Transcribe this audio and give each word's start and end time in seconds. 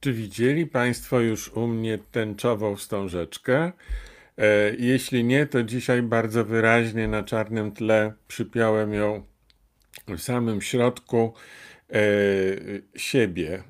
Czy 0.00 0.12
widzieli 0.12 0.66
Państwo 0.66 1.20
już 1.20 1.48
u 1.48 1.66
mnie 1.66 1.98
tęczową 1.98 2.76
wstążeczkę? 2.76 3.72
E, 4.38 4.74
jeśli 4.78 5.24
nie, 5.24 5.46
to 5.46 5.62
dzisiaj 5.62 6.02
bardzo 6.02 6.44
wyraźnie 6.44 7.08
na 7.08 7.22
czarnym 7.22 7.72
tle 7.72 8.12
przypiąłem 8.28 8.94
ją 8.94 9.26
w 10.08 10.18
samym 10.18 10.60
środku 10.60 11.34
e, 11.92 12.02
siebie 12.96 13.62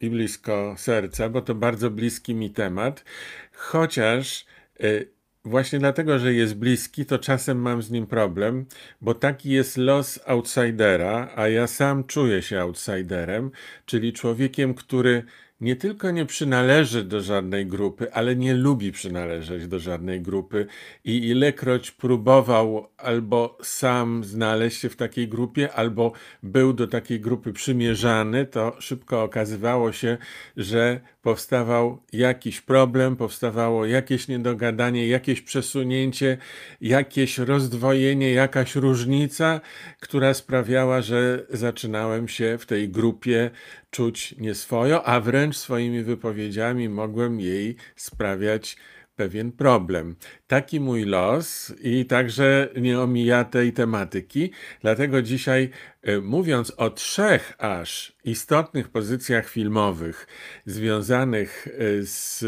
i 0.00 0.10
blisko 0.10 0.74
serca, 0.78 1.28
bo 1.28 1.42
to 1.42 1.54
bardzo 1.54 1.90
bliski 1.90 2.34
mi 2.34 2.50
temat, 2.50 3.04
chociaż 3.52 4.46
e, 4.80 5.14
Właśnie 5.46 5.78
dlatego, 5.78 6.18
że 6.18 6.34
jest 6.34 6.54
bliski, 6.54 7.06
to 7.06 7.18
czasem 7.18 7.58
mam 7.58 7.82
z 7.82 7.90
nim 7.90 8.06
problem, 8.06 8.66
bo 9.00 9.14
taki 9.14 9.50
jest 9.50 9.76
los 9.76 10.20
outsidera, 10.26 11.32
a 11.36 11.48
ja 11.48 11.66
sam 11.66 12.04
czuję 12.04 12.42
się 12.42 12.60
outsiderem, 12.60 13.50
czyli 13.86 14.12
człowiekiem, 14.12 14.74
który 14.74 15.24
nie 15.60 15.76
tylko 15.76 16.10
nie 16.10 16.26
przynależy 16.26 17.04
do 17.04 17.20
żadnej 17.20 17.66
grupy, 17.66 18.12
ale 18.12 18.36
nie 18.36 18.54
lubi 18.54 18.92
przynależeć 18.92 19.66
do 19.66 19.78
żadnej 19.78 20.20
grupy 20.20 20.66
i 21.04 21.28
ilekroć 21.28 21.90
próbował 21.90 22.88
albo 22.96 23.58
sam 23.62 24.24
znaleźć 24.24 24.80
się 24.80 24.88
w 24.88 24.96
takiej 24.96 25.28
grupie, 25.28 25.72
albo 25.72 26.12
był 26.42 26.72
do 26.72 26.86
takiej 26.86 27.20
grupy 27.20 27.52
przymierzany, 27.52 28.46
to 28.46 28.76
szybko 28.78 29.22
okazywało 29.22 29.92
się, 29.92 30.18
że 30.56 31.00
powstawał 31.22 32.02
jakiś 32.12 32.60
problem, 32.60 33.16
powstawało 33.16 33.86
jakieś 33.86 34.28
niedogadanie, 34.28 35.08
jakieś 35.08 35.40
przesunięcie, 35.40 36.38
jakieś 36.80 37.38
rozdwojenie, 37.38 38.32
jakaś 38.32 38.74
różnica, 38.74 39.60
która 40.00 40.34
sprawiała, 40.34 41.02
że 41.02 41.46
zaczynałem 41.50 42.28
się 42.28 42.58
w 42.58 42.66
tej 42.66 42.88
grupie 42.88 43.50
czuć 43.94 44.34
nieswojo, 44.38 45.04
a 45.04 45.20
wręcz 45.20 45.56
swoimi 45.56 46.02
wypowiedziami 46.02 46.88
mogłem 46.88 47.40
jej 47.40 47.76
sprawiać 47.96 48.76
pewien 49.16 49.52
problem. 49.52 50.16
Taki 50.46 50.80
mój 50.80 51.04
los 51.04 51.74
i 51.80 52.04
także 52.06 52.68
nie 52.80 53.00
omija 53.00 53.44
tej 53.44 53.72
tematyki. 53.72 54.50
Dlatego 54.80 55.22
dzisiaj, 55.22 55.70
e, 56.02 56.20
mówiąc 56.20 56.72
o 56.76 56.90
trzech 56.90 57.54
aż 57.58 58.16
istotnych 58.24 58.88
pozycjach 58.88 59.48
filmowych 59.48 60.26
związanych 60.66 61.68
e, 61.68 62.02
z, 62.02 62.44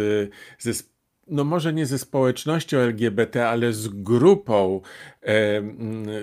ze 0.58 0.72
no 1.28 1.44
może 1.44 1.72
nie 1.72 1.86
ze 1.86 1.98
społecznością 1.98 2.78
LGBT, 2.78 3.48
ale 3.48 3.72
z 3.72 3.88
grupą 3.88 4.80
e, 5.22 5.62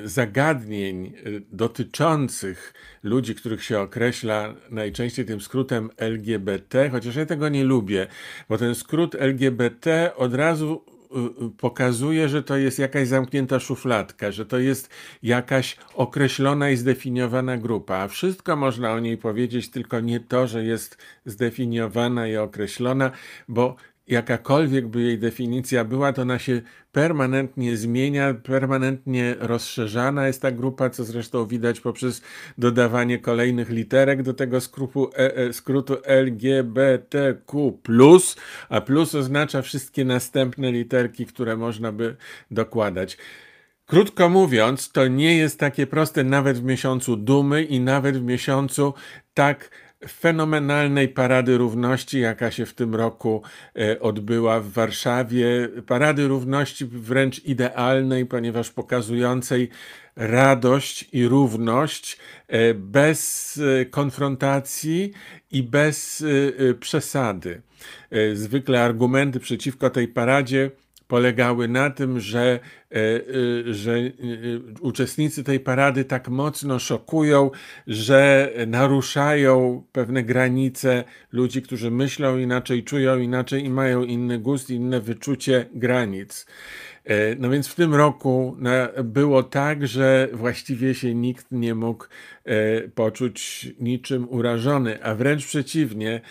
zagadnień 0.03 1.05
e, 1.05 1.11
dotyczących 1.51 2.73
ludzi, 3.03 3.35
których 3.35 3.63
się 3.63 3.79
określa 3.79 4.53
najczęściej 4.69 5.25
tym 5.25 5.41
skrótem 5.41 5.89
LGBT, 5.97 6.89
chociaż 6.89 7.15
ja 7.15 7.25
tego 7.25 7.49
nie 7.49 7.63
lubię, 7.63 8.07
bo 8.49 8.57
ten 8.57 8.75
skrót 8.75 9.15
LGBT 9.15 10.11
od 10.15 10.33
razu 10.33 10.83
e, 11.11 11.49
pokazuje, 11.57 12.29
że 12.29 12.43
to 12.43 12.57
jest 12.57 12.79
jakaś 12.79 13.07
zamknięta 13.07 13.59
szufladka, 13.59 14.31
że 14.31 14.45
to 14.45 14.59
jest 14.59 14.89
jakaś 15.23 15.77
określona 15.93 16.69
i 16.69 16.77
zdefiniowana 16.77 17.57
grupa. 17.57 17.97
A 17.97 18.07
wszystko 18.07 18.55
można 18.55 18.91
o 18.91 18.99
niej 18.99 19.17
powiedzieć, 19.17 19.69
tylko 19.69 19.99
nie 19.99 20.19
to, 20.19 20.47
że 20.47 20.63
jest 20.63 20.97
zdefiniowana 21.25 22.27
i 22.27 22.37
określona, 22.37 23.11
bo 23.47 23.75
jakakolwiek 24.07 24.87
by 24.87 25.01
jej 25.01 25.19
definicja 25.19 25.85
była, 25.85 26.13
to 26.13 26.21
ona 26.21 26.39
się 26.39 26.61
permanentnie 26.91 27.77
zmienia, 27.77 28.33
permanentnie 28.33 29.35
rozszerzana 29.39 30.27
jest 30.27 30.41
ta 30.41 30.51
grupa, 30.51 30.89
co 30.89 31.03
zresztą 31.03 31.47
widać 31.47 31.79
poprzez 31.79 32.21
dodawanie 32.57 33.19
kolejnych 33.19 33.69
literek 33.69 34.23
do 34.23 34.33
tego 34.33 34.61
skrótu, 34.61 35.09
e, 35.13 35.37
e, 35.37 35.53
skrótu 35.53 35.97
LGBTQ+, 36.03 37.73
a 38.69 38.81
plus 38.81 39.15
oznacza 39.15 39.61
wszystkie 39.61 40.05
następne 40.05 40.71
literki, 40.71 41.25
które 41.25 41.57
można 41.57 41.91
by 41.91 42.15
dokładać. 42.51 43.17
Krótko 43.85 44.29
mówiąc, 44.29 44.91
to 44.91 45.07
nie 45.07 45.37
jest 45.37 45.59
takie 45.59 45.87
proste 45.87 46.23
nawet 46.23 46.57
w 46.59 46.63
miesiącu 46.63 47.15
dumy 47.17 47.63
i 47.63 47.79
nawet 47.79 48.17
w 48.17 48.23
miesiącu 48.23 48.93
tak 49.33 49.69
fenomenalnej 50.09 51.07
Parady 51.07 51.57
Równości, 51.57 52.19
jaka 52.19 52.51
się 52.51 52.65
w 52.65 52.73
tym 52.73 52.95
roku 52.95 53.41
e, 53.75 53.99
odbyła 53.99 54.59
w 54.59 54.69
Warszawie. 54.69 55.69
Parady 55.87 56.27
Równości 56.27 56.85
wręcz 56.85 57.45
idealnej, 57.45 58.25
ponieważ 58.25 58.71
pokazującej 58.71 59.69
radość 60.15 61.09
i 61.11 61.27
równość 61.27 62.17
e, 62.47 62.73
bez 62.73 63.59
e, 63.81 63.85
konfrontacji 63.85 65.11
i 65.51 65.63
bez 65.63 66.25
przesady. 66.79 67.61
Zwykle 68.33 68.83
argumenty 68.83 69.39
przeciwko 69.39 69.89
tej 69.89 70.07
paradzie 70.07 70.71
polegały 71.13 71.67
na 71.67 71.89
tym, 71.89 72.19
że, 72.19 72.59
e, 72.91 72.95
e, 72.95 73.73
że 73.73 73.93
e, 73.97 74.11
uczestnicy 74.81 75.43
tej 75.43 75.59
parady 75.59 76.05
tak 76.05 76.29
mocno 76.29 76.79
szokują, 76.79 77.51
że 77.87 78.51
naruszają 78.67 79.83
pewne 79.91 80.23
granice 80.23 81.03
ludzi, 81.31 81.61
którzy 81.61 81.91
myślą 81.91 82.37
inaczej, 82.37 82.83
czują 82.83 83.19
inaczej 83.19 83.65
i 83.65 83.69
mają 83.69 84.03
inny 84.03 84.39
gust, 84.39 84.69
inne 84.69 85.01
wyczucie 85.01 85.65
granic. 85.73 86.45
E, 87.05 87.35
no 87.35 87.49
więc 87.49 87.67
w 87.67 87.75
tym 87.75 87.95
roku 87.95 88.57
było 89.03 89.43
tak, 89.43 89.87
że 89.87 90.29
właściwie 90.33 90.95
się 90.95 91.15
nikt 91.15 91.45
nie 91.51 91.75
mógł 91.75 92.05
e, 92.45 92.81
poczuć 92.87 93.67
niczym 93.79 94.29
urażony, 94.29 95.03
a 95.03 95.15
wręcz 95.15 95.45
przeciwnie, 95.45 96.21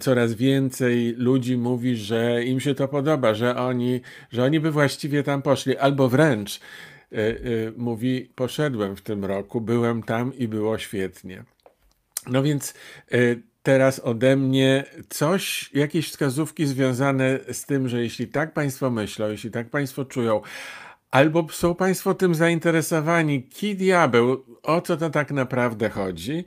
coraz 0.00 0.34
więcej 0.34 1.14
ludzi 1.18 1.56
mówi, 1.56 1.96
że 1.96 2.44
im 2.44 2.60
się 2.60 2.74
to 2.74 2.88
podoba, 2.88 3.34
że 3.34 3.56
oni, 3.56 4.00
że 4.32 4.44
oni 4.44 4.60
by 4.60 4.70
właściwie 4.70 5.22
tam 5.22 5.42
poszli, 5.42 5.76
albo 5.76 6.08
wręcz 6.08 6.60
e, 7.12 7.16
mówi, 7.76 8.30
poszedłem 8.34 8.96
w 8.96 9.00
tym 9.00 9.24
roku, 9.24 9.60
byłem 9.60 10.02
tam 10.02 10.38
i 10.38 10.48
było 10.48 10.78
świetnie. 10.78 11.44
No 12.26 12.42
więc 12.42 12.74
teraz 13.62 14.00
ode 14.00 14.36
mnie 14.36 14.84
coś, 15.08 15.70
jakieś 15.74 16.08
wskazówki 16.08 16.66
związane 16.66 17.38
z 17.52 17.64
tym, 17.64 17.88
że 17.88 18.02
jeśli 18.02 18.28
tak 18.28 18.52
Państwo 18.52 18.90
myślą, 18.90 19.30
jeśli 19.30 19.50
tak 19.50 19.70
Państwo 19.70 20.04
czują, 20.04 20.40
albo 21.10 21.46
są 21.50 21.74
Państwo 21.74 22.14
tym 22.14 22.34
zainteresowani, 22.34 23.42
ki 23.42 23.76
diabeł, 23.76 24.44
o 24.62 24.80
co 24.80 24.96
to 24.96 25.10
tak 25.10 25.30
naprawdę 25.30 25.88
chodzi, 25.88 26.44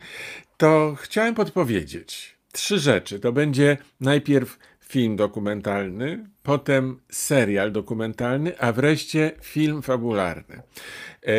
to 0.57 0.95
chciałem 0.99 1.35
podpowiedzieć 1.35 2.35
trzy 2.51 2.79
rzeczy. 2.79 3.19
To 3.19 3.31
będzie 3.31 3.77
najpierw 3.99 4.59
film 4.79 5.15
dokumentalny, 5.15 6.29
potem 6.43 6.99
serial 7.11 7.71
dokumentalny, 7.71 8.59
a 8.59 8.71
wreszcie 8.71 9.31
film 9.41 9.81
fabularny. 9.81 10.55
E, 10.55 11.31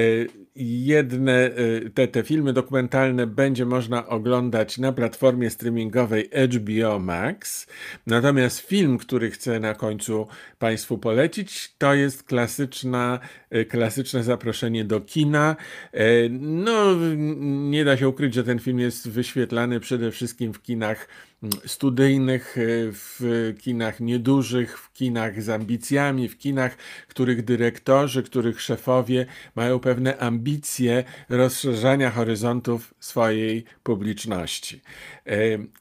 jedne 0.57 1.33
e, 1.33 1.91
te, 1.91 2.09
te 2.09 2.23
filmy 2.23 2.53
dokumentalne 2.53 3.27
będzie 3.27 3.67
można 3.67 4.07
oglądać 4.07 4.79
na 4.79 4.93
platformie 4.93 5.51
streamingowej 5.51 6.31
HBO 6.55 6.99
Max. 6.99 7.67
Natomiast 8.07 8.59
film, 8.61 8.99
który 8.99 9.31
chcę 9.31 9.61
na 9.61 9.75
końcu 9.75 10.27
Państwu 10.59 10.99
polecić, 10.99 11.75
to 11.79 11.95
jest 11.95 12.23
klasyczna, 12.23 13.21
e, 13.51 13.65
klasyczne 13.65 14.25
zaproszenie 14.25 14.85
do 14.85 15.01
kina. 15.01 15.57
No, 16.41 16.97
nie 17.71 17.85
da 17.85 17.97
się 17.97 18.09
ukryć, 18.09 18.35
że 18.35 18.45
ten 18.45 18.59
film 18.59 18.79
jest 18.79 19.11
wyświetlany 19.11 19.81
przede 19.81 20.11
wszystkim 20.11 20.53
w 20.53 20.63
kinach 20.63 21.09
studyjnych, 21.67 22.57
w 22.93 23.55
kinach 23.59 24.01
niedużych, 24.01 24.79
w 24.79 24.93
kinach 24.93 25.43
z 25.43 25.49
ambicjami, 25.49 26.29
w 26.29 26.39
kinach, 26.39 26.77
których 27.09 27.45
dyrektorzy, 27.45 28.23
których 28.23 28.63
szefowie 28.63 29.27
mają 29.55 29.79
pewne 29.79 30.19
ambicje 30.19 31.05
rozszerzania 31.29 32.11
horyzontów 32.11 32.95
swojej 33.01 33.65
publiczności. 33.83 34.81
E, 35.27 35.37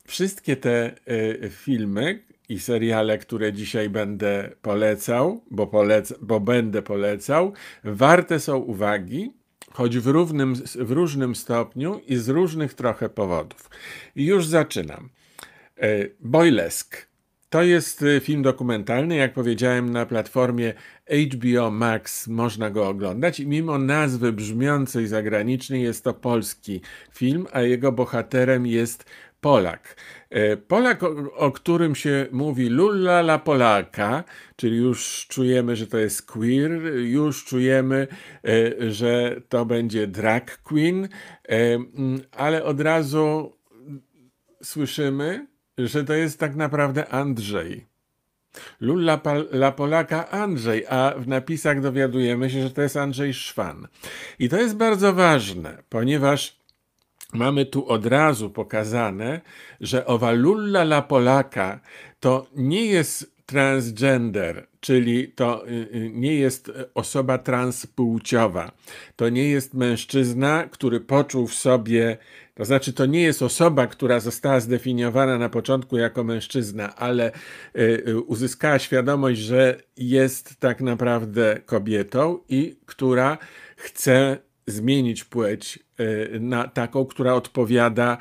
wszystkie 0.08 0.56
te 0.56 0.96
e, 1.44 1.50
filmy, 1.50 2.20
i 2.50 2.60
seriale, 2.60 3.18
które 3.18 3.54
dzisiaj 3.54 3.90
będę 3.90 4.50
polecał, 4.62 5.42
bo, 5.52 5.68
polec 5.68 6.14
bo 6.22 6.40
będę 6.40 6.82
polecał, 6.82 7.54
warte 7.84 8.40
są 8.40 8.58
uwagi, 8.58 9.32
choć 9.72 9.98
w, 9.98 10.08
równym, 10.08 10.56
w 10.76 10.92
różnym 10.92 11.36
stopniu 11.36 12.02
i 12.08 12.16
z 12.16 12.30
różnych 12.30 12.74
trochę 12.74 13.10
powodów. 13.10 13.70
Już 14.16 14.48
zaczynam. 14.48 15.10
E, 15.82 16.10
Boylesk. 16.20 17.08
To 17.50 17.64
jest 17.64 18.04
e, 18.04 18.20
film 18.20 18.42
dokumentalny, 18.42 19.16
jak 19.16 19.34
powiedziałem, 19.34 19.90
na 19.90 20.06
platformie 20.06 20.74
HBO 21.34 21.72
Max 21.72 22.28
można 22.28 22.70
go 22.70 22.88
oglądać 22.88 23.40
i 23.40 23.48
mimo 23.48 23.78
nazwy 23.78 24.34
brzmiącej 24.34 25.08
zagranicznie 25.08 25.82
jest 25.82 26.04
to 26.04 26.14
polski 26.14 26.82
film, 27.14 27.48
a 27.52 27.62
jego 27.62 27.92
bohaterem 27.92 28.66
jest 28.66 29.06
Polak. 29.42 29.96
E, 30.30 30.58
Polak, 30.58 31.04
o, 31.04 31.16
o 31.36 31.52
którym 31.52 31.96
się 31.96 32.28
mówi 32.32 32.70
lulla 32.70 33.20
la 33.20 33.40
Polaka, 33.40 34.24
czyli 34.56 34.78
już 34.78 35.28
czujemy, 35.30 35.76
że 35.76 35.88
to 35.88 35.98
jest 35.98 36.26
queer, 36.26 36.72
już 36.96 37.46
czujemy, 37.46 38.08
że 38.90 39.42
to 39.50 39.66
będzie 39.66 40.08
drag 40.08 40.58
queen, 40.64 41.08
ale 42.32 42.64
od 42.64 42.82
razu 42.82 43.54
słyszymy, 44.64 45.48
że 45.78 46.04
to 46.04 46.14
jest 46.14 46.40
tak 46.40 46.56
naprawdę 46.56 47.10
Andrzej. 47.10 47.86
Lulla 48.80 49.22
la 49.52 49.72
Polaka 49.72 50.30
Andrzej, 50.30 50.86
a 50.90 51.14
w 51.18 51.28
napisach 51.28 51.82
dowiadujemy 51.82 52.50
się, 52.50 52.62
że 52.62 52.72
to 52.72 52.82
jest 52.82 52.98
Andrzej 52.98 53.34
Szwan. 53.34 53.88
I 54.40 54.50
to 54.50 54.58
jest 54.58 54.76
bardzo 54.76 55.14
ważne, 55.14 55.84
ponieważ 55.90 56.60
mamy 57.34 57.66
tu 57.66 57.88
od 57.88 58.06
razu 58.06 58.50
pokazane, 58.50 59.42
że 59.82 60.06
owa 60.06 60.32
Lulla 60.32 60.82
la 60.82 61.02
Polaka 61.02 61.80
to 62.20 62.48
nie 62.56 62.86
jest 62.86 63.36
transgender, 63.46 64.68
czyli 64.80 65.28
to 65.28 65.68
y, 65.68 65.72
y, 65.72 66.12
nie 66.14 66.36
jest 66.36 66.72
osoba 66.94 67.38
transpłciowa. 67.38 68.72
To 69.16 69.30
nie 69.30 69.50
jest 69.50 69.74
mężczyzna, 69.74 70.68
który 70.72 71.00
poczuł 71.00 71.48
w 71.48 71.54
sobie, 71.54 72.18
to 72.56 72.66
znaczy 72.66 72.94
to 72.94 73.06
nie 73.06 73.22
jest 73.22 73.42
osoba, 73.42 73.88
która 73.88 74.20
została 74.20 74.60
zdefiniowana 74.60 75.38
na 75.38 75.50
początku 75.50 75.98
jako 75.98 76.24
mężczyzna, 76.24 76.96
ale 76.96 77.32
y, 77.78 78.22
uzyskała 78.28 78.80
świadomość, 78.80 79.40
że 79.40 79.82
jest 79.98 80.60
tak 80.60 80.82
naprawdę 80.82 81.60
kobietą 81.66 82.40
i 82.50 82.80
która 82.86 83.38
chce 83.76 84.38
zmienić 84.68 85.24
płeć 85.24 85.80
na 86.40 86.68
taką, 86.68 87.06
która 87.06 87.34
odpowiada 87.34 88.18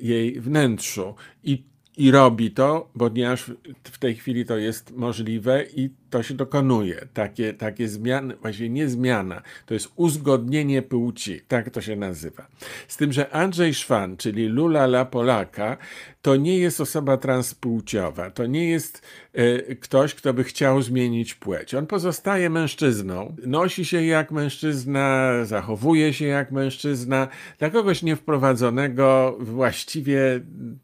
jej 0.00 0.40
wnętrzu. 0.40 1.14
I 1.44 1.70
i 2.00 2.10
robi 2.10 2.50
to, 2.50 2.90
ponieważ 2.98 3.52
w 3.84 3.98
tej 3.98 4.14
chwili 4.14 4.44
to 4.44 4.56
jest 4.56 4.96
możliwe 4.96 5.64
i 5.76 5.90
to 6.10 6.22
się 6.22 6.34
dokonuje. 6.34 7.06
Takie, 7.14 7.54
takie 7.54 7.88
zmiany, 7.88 8.36
właściwie 8.36 8.70
nie 8.70 8.88
zmiana, 8.88 9.42
to 9.66 9.74
jest 9.74 9.92
uzgodnienie 9.96 10.82
płci, 10.82 11.40
tak 11.48 11.70
to 11.70 11.80
się 11.80 11.96
nazywa. 11.96 12.46
Z 12.88 12.96
tym, 12.96 13.12
że 13.12 13.30
Andrzej 13.30 13.74
Szwan, 13.74 14.16
czyli 14.16 14.46
Lula 14.46 14.84
La 14.84 15.04
Polaka, 15.04 15.76
to 16.22 16.36
nie 16.36 16.58
jest 16.58 16.80
osoba 16.80 17.16
transpłciowa, 17.16 18.30
to 18.30 18.46
nie 18.46 18.70
jest 18.70 19.02
e, 19.32 19.74
ktoś, 19.74 20.14
kto 20.14 20.34
by 20.34 20.44
chciał 20.44 20.82
zmienić 20.82 21.34
płeć. 21.34 21.74
On 21.74 21.86
pozostaje 21.86 22.50
mężczyzną, 22.50 23.36
nosi 23.46 23.84
się 23.84 24.04
jak 24.04 24.30
mężczyzna, 24.30 25.32
zachowuje 25.44 26.12
się 26.12 26.24
jak 26.26 26.52
mężczyzna. 26.52 27.28
Dla 27.58 27.70
kogoś 27.70 28.02
niewprowadzonego 28.02 29.36
właściwie 29.40 30.40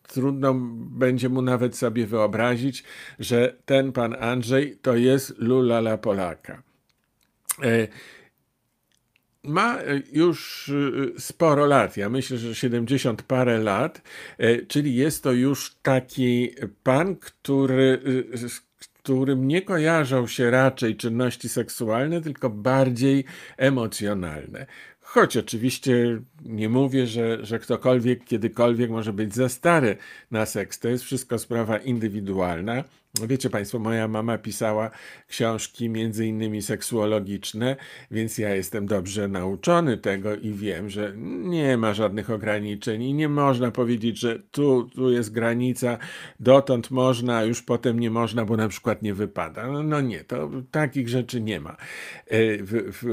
trudno 0.09 0.55
będzie 0.91 1.29
mu 1.29 1.43
nawet 1.43 1.77
sobie 1.77 2.07
wyobrazić, 2.07 2.85
że 3.19 3.57
ten 3.65 3.93
pan 3.93 4.17
Andrzej 4.21 4.79
to 4.83 4.97
jest 4.97 5.16
jest 5.17 5.39
Lula 5.39 5.99
Polaka. 5.99 6.63
E, 7.63 7.89
ma 9.43 9.79
już 10.13 10.69
e, 10.69 11.21
sporo 11.21 11.67
lat, 11.67 11.97
ja 11.97 12.09
myślę, 12.09 12.39
że 12.39 12.55
70 12.55 13.23
parę 13.23 13.59
lat, 13.59 14.03
e, 14.39 14.67
czyli 14.67 14.95
jest 14.95 15.23
to 15.23 15.33
już 15.33 15.77
taki 15.83 16.51
pan, 16.83 17.17
który, 17.17 18.01
którym 19.03 19.49
nie 19.49 19.63
kojarzą 19.63 20.27
się 20.27 20.51
raczej 20.51 20.97
czynności 20.97 21.49
seksualne, 21.49 22.21
tylko 22.21 22.51
bardziej 22.51 23.25
emocjonalne. 23.57 24.67
Choć 25.01 25.37
oczywiście 25.37 26.21
nie 26.45 26.69
mówię, 26.69 27.07
że, 27.07 27.45
że 27.45 27.59
ktokolwiek 27.59 28.25
kiedykolwiek 28.25 28.91
może 28.91 29.13
być 29.13 29.35
za 29.35 29.49
stary 29.49 29.97
na 30.31 30.47
seks. 30.47 30.79
To 30.79 30.89
jest 30.89 31.05
wszystko 31.05 31.39
sprawa 31.39 31.79
indywidualna. 31.79 32.85
Wiecie 33.25 33.51
Państwo, 33.51 33.79
moja 33.79 34.09
mama 34.09 34.39
pisała 34.39 34.91
książki 35.29 35.89
między 35.89 36.27
innymi 36.27 36.63
seksuologiczne, 36.63 37.77
więc 38.11 38.39
ja 38.39 38.55
jestem 38.55 38.87
dobrze 38.87 39.29
nauczony 39.29 39.97
tego 39.97 40.37
i 40.37 40.53
wiem, 40.53 40.91
że 40.91 41.13
nie 41.43 41.77
ma 41.77 41.95
żadnych 41.95 42.31
ograniczeń 42.31 43.03
i 43.03 43.15
nie 43.15 43.29
można 43.29 43.71
powiedzieć, 43.71 44.19
że 44.19 44.39
tu, 44.51 44.91
tu 44.95 45.11
jest 45.11 45.33
granica, 45.33 45.99
dotąd 46.41 46.91
można, 46.91 47.45
już 47.45 47.63
potem 47.63 48.01
nie 48.01 48.11
można, 48.11 48.45
bo 48.45 48.57
na 48.57 48.69
przykład 48.69 49.03
nie 49.03 49.15
wypada. 49.15 49.67
No, 49.67 49.83
no 49.83 50.01
nie, 50.01 50.25
to 50.25 50.51
takich 50.71 51.09
rzeczy 51.09 51.41
nie 51.41 51.61
ma. 51.61 51.77
E, 52.27 52.57
w, 52.63 52.73
w, 52.73 53.05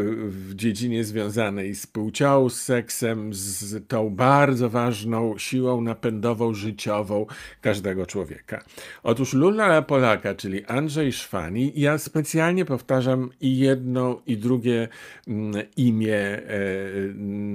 w 0.50 0.56
dziedzinie 0.56 1.04
związanej 1.04 1.76
z 1.76 1.88
płcią, 1.88 2.50
z 2.50 2.62
seksem, 2.62 3.34
z 3.34 3.88
tą 3.88 4.10
bardzo 4.10 4.70
ważną 4.70 5.38
siłą 5.38 5.82
napędową, 5.82 6.54
życiową 6.54 7.26
każdego 7.62 8.06
człowieka. 8.06 8.64
Otóż 9.04 9.34
Lula 9.34 9.68
Polaka, 9.94 10.36
czyli 10.36 10.66
Andrzej 10.66 11.12
Szwani. 11.12 11.72
Ja 11.76 11.98
specjalnie 11.98 12.66
powtarzam 12.66 13.30
i 13.42 13.58
jedno, 13.58 14.22
i 14.28 14.38
drugie 14.38 14.88
mm, 15.28 15.64
imię 15.78 16.18
e, 16.18 16.42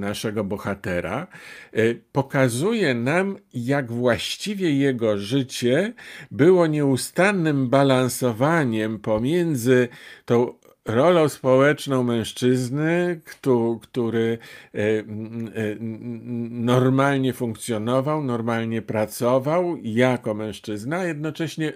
naszego 0.07 0.45
bohatera. 0.45 1.27
E, 1.73 1.95
pokazuje 2.13 2.95
nam, 2.95 3.37
jak 3.55 3.93
właściwie 3.93 4.75
jego 4.75 5.19
życie 5.19 5.93
było 6.31 6.67
nieustannym 6.67 7.69
balansowaniem 7.69 8.99
pomiędzy 8.99 9.89
tą 10.25 10.55
rolą 10.85 11.29
społeczną 11.29 12.03
mężczyzny, 12.03 13.21
który 13.83 14.39
e, 14.75 14.79
normalnie 16.51 17.33
funkcjonował, 17.33 18.25
normalnie 18.25 18.83
pracował 18.83 19.77
jako 19.83 20.35
mężczyzna, 20.35 21.05
jednocześnie 21.05 21.73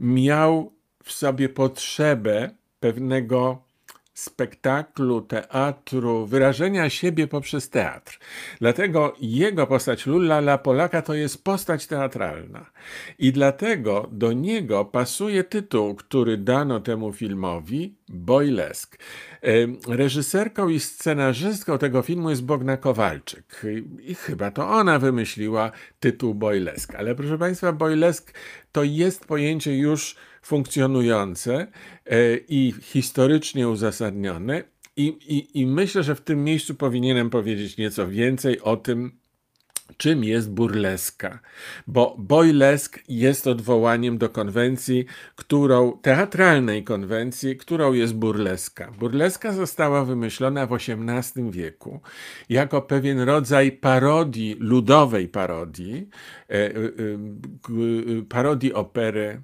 miał 0.00 0.72
w 1.02 1.12
sobie 1.12 1.48
potrzebę 1.48 2.50
pewnego 2.80 3.64
spektaklu, 4.14 5.20
teatru, 5.20 6.26
wyrażenia 6.26 6.90
siebie 6.90 7.26
poprzez 7.26 7.70
teatr. 7.70 8.18
Dlatego 8.60 9.14
jego 9.20 9.66
postać 9.66 10.06
Lulla 10.06 10.38
la 10.38 10.58
Polaka 10.58 11.02
to 11.02 11.14
jest 11.14 11.44
postać 11.44 11.86
teatralna. 11.86 12.70
I 13.18 13.32
dlatego 13.32 14.08
do 14.12 14.32
niego 14.32 14.84
pasuje 14.84 15.44
tytuł, 15.44 15.94
który 15.94 16.36
dano 16.36 16.80
temu 16.80 17.12
filmowi, 17.12 17.94
Boylesk. 18.08 18.98
Reżyserką 19.88 20.68
i 20.68 20.80
scenarzystką 20.80 21.78
tego 21.78 22.02
filmu 22.02 22.30
jest 22.30 22.44
Bogna 22.44 22.76
Kowalczyk. 22.76 23.62
I 24.00 24.14
chyba 24.14 24.50
to 24.50 24.68
ona 24.68 24.98
wymyśliła 24.98 25.72
tytuł 26.00 26.34
Boylesk. 26.34 26.94
Ale 26.94 27.14
proszę 27.14 27.38
Państwa, 27.38 27.72
Boylesk 27.72 28.32
to 28.72 28.82
jest 28.84 29.24
pojęcie 29.24 29.76
już 29.76 30.16
funkcjonujące 30.42 31.66
e, 32.06 32.36
i 32.48 32.74
historycznie 32.82 33.68
uzasadnione. 33.68 34.62
I, 34.96 35.06
i, 35.06 35.60
I 35.60 35.66
myślę, 35.66 36.02
że 36.02 36.14
w 36.14 36.20
tym 36.20 36.44
miejscu 36.44 36.74
powinienem 36.74 37.30
powiedzieć 37.30 37.76
nieco 37.76 38.08
więcej 38.08 38.60
o 38.60 38.76
tym, 38.76 39.20
czym 39.96 40.24
jest 40.24 40.50
burleska, 40.50 41.38
bo 41.86 42.16
boylesk 42.18 42.98
jest 43.08 43.46
odwołaniem 43.46 44.18
do 44.18 44.28
konwencji, 44.28 45.04
którą, 45.36 45.98
teatralnej 46.02 46.84
konwencji, 46.84 47.56
którą 47.56 47.92
jest 47.92 48.14
burleska. 48.14 48.90
Burleska 48.98 49.52
została 49.52 50.04
wymyślona 50.04 50.66
w 50.66 50.72
XVIII 50.74 51.50
wieku 51.50 52.00
jako 52.48 52.82
pewien 52.82 53.20
rodzaj 53.20 53.72
parodii, 53.72 54.56
ludowej 54.58 55.28
parodii, 55.28 56.08
e, 56.48 56.54
e, 56.54 56.82
parodii 58.28 58.74
opery, 58.74 59.42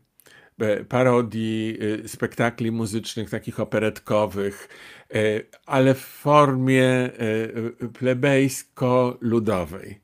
parodii 0.89 1.79
e, 2.05 2.09
spektakli 2.09 2.73
muzycznych, 2.73 3.31
takich 3.31 3.61
operetkowych, 3.61 4.69
e, 5.15 5.41
ale 5.67 5.95
w 5.95 6.01
formie 6.01 7.11
plebejsko-ludowej. 7.93 10.01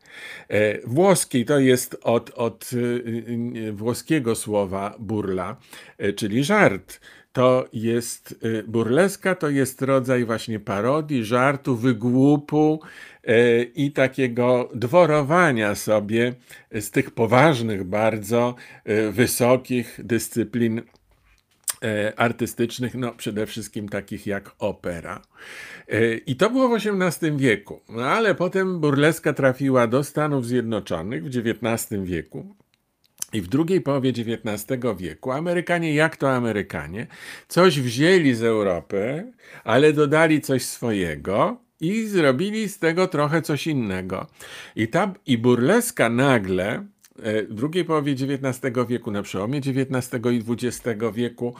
Włoski 0.85 1.45
to 1.45 1.59
jest 1.59 1.97
od, 2.03 2.31
od 2.31 2.71
włoskiego 3.73 4.35
słowa 4.35 4.95
burla, 4.99 5.57
czyli 6.17 6.45
żart 6.45 7.01
to 7.33 7.69
jest 7.73 8.47
burleska, 8.67 9.35
to 9.35 9.49
jest 9.49 9.83
rodzaj 9.83 10.25
właśnie 10.25 10.61
parodii, 10.61 11.25
żartu, 11.25 11.77
wygłupu, 11.77 12.81
E, 13.25 13.63
i 13.63 13.91
takiego 13.91 14.69
dworowania 14.75 15.75
sobie 15.75 16.35
z 16.81 16.91
tych 16.91 17.11
poważnych, 17.11 17.85
bardzo 17.85 18.55
e, 18.85 19.11
wysokich 19.11 20.01
dyscyplin 20.05 20.83
artystycznych, 22.17 22.95
no 22.95 23.13
przede 23.13 23.47
wszystkim 23.47 23.89
takich 23.89 24.27
jak 24.27 24.51
opera. 24.59 25.23
I 26.27 26.37
to 26.37 26.51
było 26.51 26.69
w 26.69 26.75
XVIII 26.75 27.37
wieku, 27.37 27.81
no 27.89 28.03
ale 28.03 28.35
potem 28.35 28.81
burleska 28.81 29.33
trafiła 29.33 29.87
do 29.87 30.05
Stanów 30.05 30.47
Zjednoczonych 30.47 31.25
w 31.25 31.37
XIX 31.37 32.03
wieku. 32.03 32.55
I 33.33 33.41
w 33.41 33.49
drugiej 33.49 33.81
połowie 33.81 34.11
XIX 34.11 34.67
wieku 34.97 35.33
Amerykanie, 35.33 35.95
jak 35.95 36.17
to 36.17 36.33
Amerykanie, 36.33 37.07
coś 37.49 37.81
wzięli 37.81 38.35
z 38.35 38.43
Europy, 38.43 39.33
ale 39.65 39.93
dodali 39.93 40.41
coś 40.41 40.65
swojego 40.65 41.57
i 41.81 42.07
zrobili 42.07 42.69
z 42.69 42.79
tego 42.79 43.09
trochę 43.09 43.43
coś 43.43 43.67
innego. 43.67 44.27
I, 44.77 44.89
ta, 44.89 45.15
i 45.27 45.39
burleska 45.39 46.09
nagle 46.09 46.87
e, 47.23 47.43
w 47.43 47.55
drugiej 47.55 47.85
połowie 47.85 48.13
XIX 48.13 48.77
wieku, 48.89 49.11
na 49.11 49.23
przełomie 49.23 49.59
XIX 49.59 50.21
i 50.33 50.43
XX 50.49 50.89
wieku, 51.15 51.55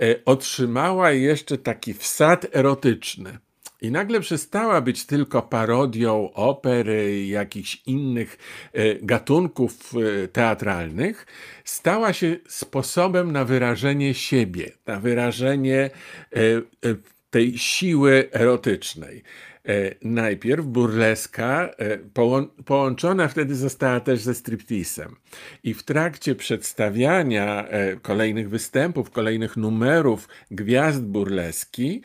e, 0.00 0.24
otrzymała 0.24 1.10
jeszcze 1.10 1.58
taki 1.58 1.94
wsad 1.94 2.46
erotyczny. 2.52 3.38
I 3.82 3.90
nagle 3.90 4.20
przestała 4.20 4.80
być 4.80 5.06
tylko 5.06 5.42
parodią 5.42 6.32
opery, 6.32 7.26
jakichś 7.26 7.82
innych 7.86 8.38
e, 8.72 8.94
gatunków 8.94 9.92
e, 9.94 10.28
teatralnych, 10.28 11.26
stała 11.64 12.12
się 12.12 12.36
sposobem 12.48 13.32
na 13.32 13.44
wyrażenie 13.44 14.14
siebie, 14.14 14.72
na 14.86 15.00
wyrażenie 15.00 15.90
e, 16.32 16.38
tej 17.30 17.58
siły 17.58 18.28
erotycznej. 18.32 19.22
E, 19.68 19.94
najpierw 20.02 20.66
burleska 20.66 21.70
e, 21.78 21.98
połączona 22.64 23.28
wtedy 23.28 23.54
została 23.54 24.00
też 24.00 24.20
ze 24.20 24.34
stripteasem. 24.34 25.16
I 25.64 25.74
w 25.74 25.82
trakcie 25.82 26.34
przedstawiania 26.34 27.68
e, 27.68 27.96
kolejnych 27.96 28.50
występów, 28.50 29.10
kolejnych 29.10 29.56
numerów 29.56 30.28
gwiazd 30.50 31.02
burleski, 31.02 32.02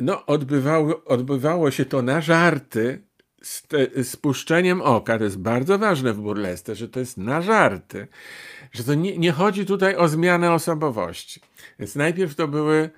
no, 0.00 0.26
odbywało, 0.26 1.04
odbywało 1.04 1.70
się 1.70 1.84
to 1.84 2.02
na 2.02 2.20
żarty, 2.20 3.02
z, 3.42 3.62
te, 3.62 4.04
z 4.04 4.16
puszczeniem 4.16 4.82
oka. 4.82 5.18
To 5.18 5.24
jest 5.24 5.38
bardzo 5.38 5.78
ważne 5.78 6.12
w 6.12 6.20
burlesce, 6.20 6.74
że 6.74 6.88
to 6.88 7.00
jest 7.00 7.18
na 7.18 7.42
żarty. 7.42 8.06
Że 8.72 8.84
to 8.84 8.94
nie, 8.94 9.18
nie 9.18 9.32
chodzi 9.32 9.66
tutaj 9.66 9.96
o 9.96 10.08
zmianę 10.08 10.52
osobowości. 10.52 11.40
Więc 11.78 11.96
najpierw 11.96 12.34
to 12.34 12.48
były 12.48 12.90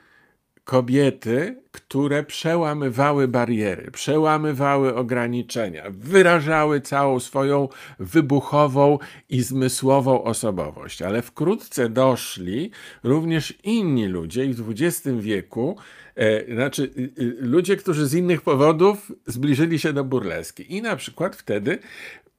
kobiety, 0.66 1.62
które 1.72 2.22
przełamywały 2.22 3.28
bariery, 3.28 3.90
przełamywały 3.90 4.94
ograniczenia, 4.94 5.84
wyrażały 5.90 6.80
całą 6.80 7.20
swoją 7.20 7.68
wybuchową 7.98 8.98
i 9.28 9.42
zmysłową 9.42 10.24
osobowość. 10.24 11.02
Ale 11.02 11.22
wkrótce 11.22 11.88
doszli 11.88 12.70
również 13.02 13.54
inni 13.64 14.06
ludzie 14.06 14.44
i 14.44 14.54
w 14.54 14.70
XX 14.70 15.08
wieku, 15.20 15.76
e, 16.14 16.54
znaczy 16.54 16.82
y, 16.82 17.22
y, 17.22 17.36
ludzie, 17.38 17.76
którzy 17.76 18.06
z 18.06 18.14
innych 18.14 18.42
powodów 18.42 19.12
zbliżyli 19.26 19.78
się 19.78 19.92
do 19.92 20.04
burleski. 20.04 20.74
I 20.74 20.82
na 20.82 20.96
przykład 20.96 21.36
wtedy 21.36 21.78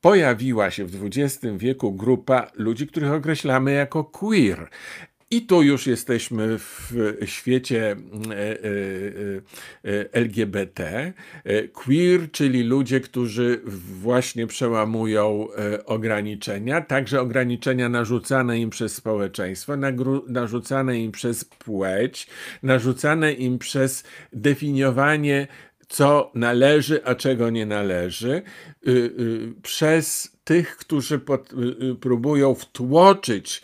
pojawiła 0.01 0.71
się 0.71 0.85
w 0.85 1.05
XX 1.05 1.45
wieku 1.57 1.93
grupa 1.93 2.51
ludzi, 2.55 2.87
których 2.87 3.11
określamy 3.11 3.71
jako 3.71 4.03
queer. 4.03 4.69
I 5.31 5.41
tu 5.41 5.61
już 5.61 5.87
jesteśmy 5.87 6.59
w 6.59 6.93
świecie 7.25 7.91
e, 7.91 8.35
e, 8.35 8.55
e, 9.91 10.13
LGBT. 10.13 11.13
Queer, 11.73 12.31
czyli 12.31 12.63
ludzie, 12.63 12.99
którzy 12.99 13.61
właśnie 14.01 14.47
przełamują 14.47 15.47
ograniczenia, 15.85 16.81
także 16.81 17.21
ograniczenia 17.21 17.89
narzucane 17.89 18.59
im 18.59 18.69
przez 18.69 18.95
społeczeństwo, 18.95 19.73
narzucane 20.27 20.99
im 20.99 21.11
przez 21.11 21.45
płeć, 21.45 22.27
narzucane 22.63 23.33
im 23.33 23.59
przez 23.59 24.03
definiowanie 24.33 25.47
co 25.87 26.31
należy, 26.35 27.05
a 27.05 27.15
czego 27.15 27.49
nie 27.49 27.65
należy, 27.65 28.41
y, 28.87 28.91
y, 28.91 29.53
przez 29.63 30.37
tych, 30.43 30.77
którzy 30.77 31.19
pod, 31.19 31.53
y, 31.53 31.95
próbują 31.95 32.55
wtłoczyć 32.55 33.61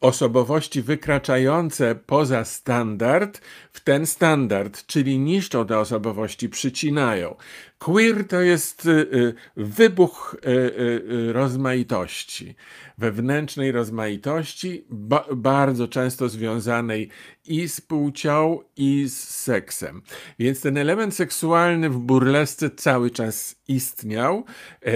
osobowości 0.00 0.82
wykraczające 0.82 1.94
poza 1.94 2.44
standard 2.44 3.40
w 3.72 3.80
ten 3.80 4.06
standard, 4.06 4.86
czyli 4.86 5.18
niszczą 5.18 5.66
te 5.66 5.78
osobowości, 5.78 6.48
przycinają. 6.48 7.36
Queer 7.78 8.26
to 8.28 8.40
jest 8.40 8.86
y, 8.86 8.90
y, 8.90 9.34
wybuch 9.56 10.36
y, 10.46 11.32
rozmaitości, 11.32 12.54
wewnętrznej 12.98 13.72
rozmaitości, 13.72 14.84
ba 14.90 15.24
bardzo 15.36 15.88
często 15.88 16.28
związanej 16.28 17.08
i 17.46 17.68
z 17.68 17.80
płcią, 17.80 18.58
i 18.76 19.08
z 19.08 19.28
seksem. 19.28 20.02
Więc 20.38 20.60
ten 20.60 20.76
element 20.76 21.14
seksualny 21.14 21.90
w 21.90 21.98
burlesce 21.98 22.70
cały 22.70 23.10
czas 23.10 23.56
istniał, 23.68 24.44
e, 24.82 24.92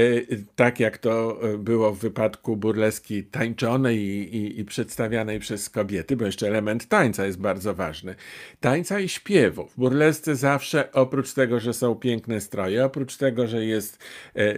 tak 0.56 0.80
jak 0.80 0.98
to 0.98 1.40
było 1.58 1.92
w 1.92 1.98
wypadku 1.98 2.56
burleski 2.56 3.24
tańczonej 3.24 3.98
i, 3.98 4.36
i, 4.36 4.60
i 4.60 4.64
przedstawianej 4.64 5.40
przez 5.40 5.70
kobiety, 5.70 6.16
bo 6.16 6.26
jeszcze 6.26 6.48
element 6.48 6.88
tańca 6.88 7.26
jest 7.26 7.40
bardzo 7.40 7.74
ważny. 7.74 8.14
Tańca 8.60 9.00
i 9.00 9.08
śpiewu. 9.08 9.66
W 9.66 9.76
burlesce 9.76 10.36
zawsze, 10.36 10.92
oprócz 10.92 11.32
tego, 11.32 11.60
że 11.60 11.74
są 11.74 11.94
piękne 11.94 12.40
stroje, 12.40 12.71
oprócz 12.80 13.16
tego, 13.16 13.46
że 13.46 13.64
jest 13.64 13.98
e, 14.36 14.38
e, 14.40 14.56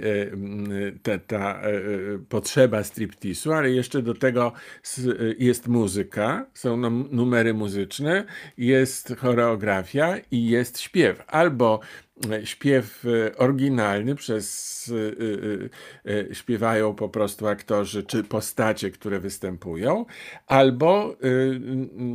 te, 1.03 1.19
ta 1.19 1.63
e, 1.63 1.71
potrzeba 2.29 2.85
striptisu, 2.85 3.53
ale 3.53 3.71
jeszcze 3.71 4.03
do 4.03 4.15
tego 4.15 4.53
jest 5.39 5.69
muzyka, 5.69 6.47
są 6.55 6.77
numery 7.11 7.55
muzyczne, 7.55 8.25
jest 8.59 9.15
choreografia 9.19 10.17
i 10.31 10.49
jest 10.49 10.81
śpiew. 10.81 11.23
Albo 11.27 11.81
śpiew 12.45 13.05
e, 13.05 13.37
oryginalny 13.37 14.15
przez 14.15 14.93
e, 16.07 16.31
e, 16.31 16.35
śpiewają 16.35 16.95
po 16.95 17.09
prostu 17.09 17.47
aktorzy 17.47 18.03
czy 18.03 18.25
postacie, 18.25 18.91
które 18.91 19.21
występują, 19.21 20.07
albo 20.47 21.17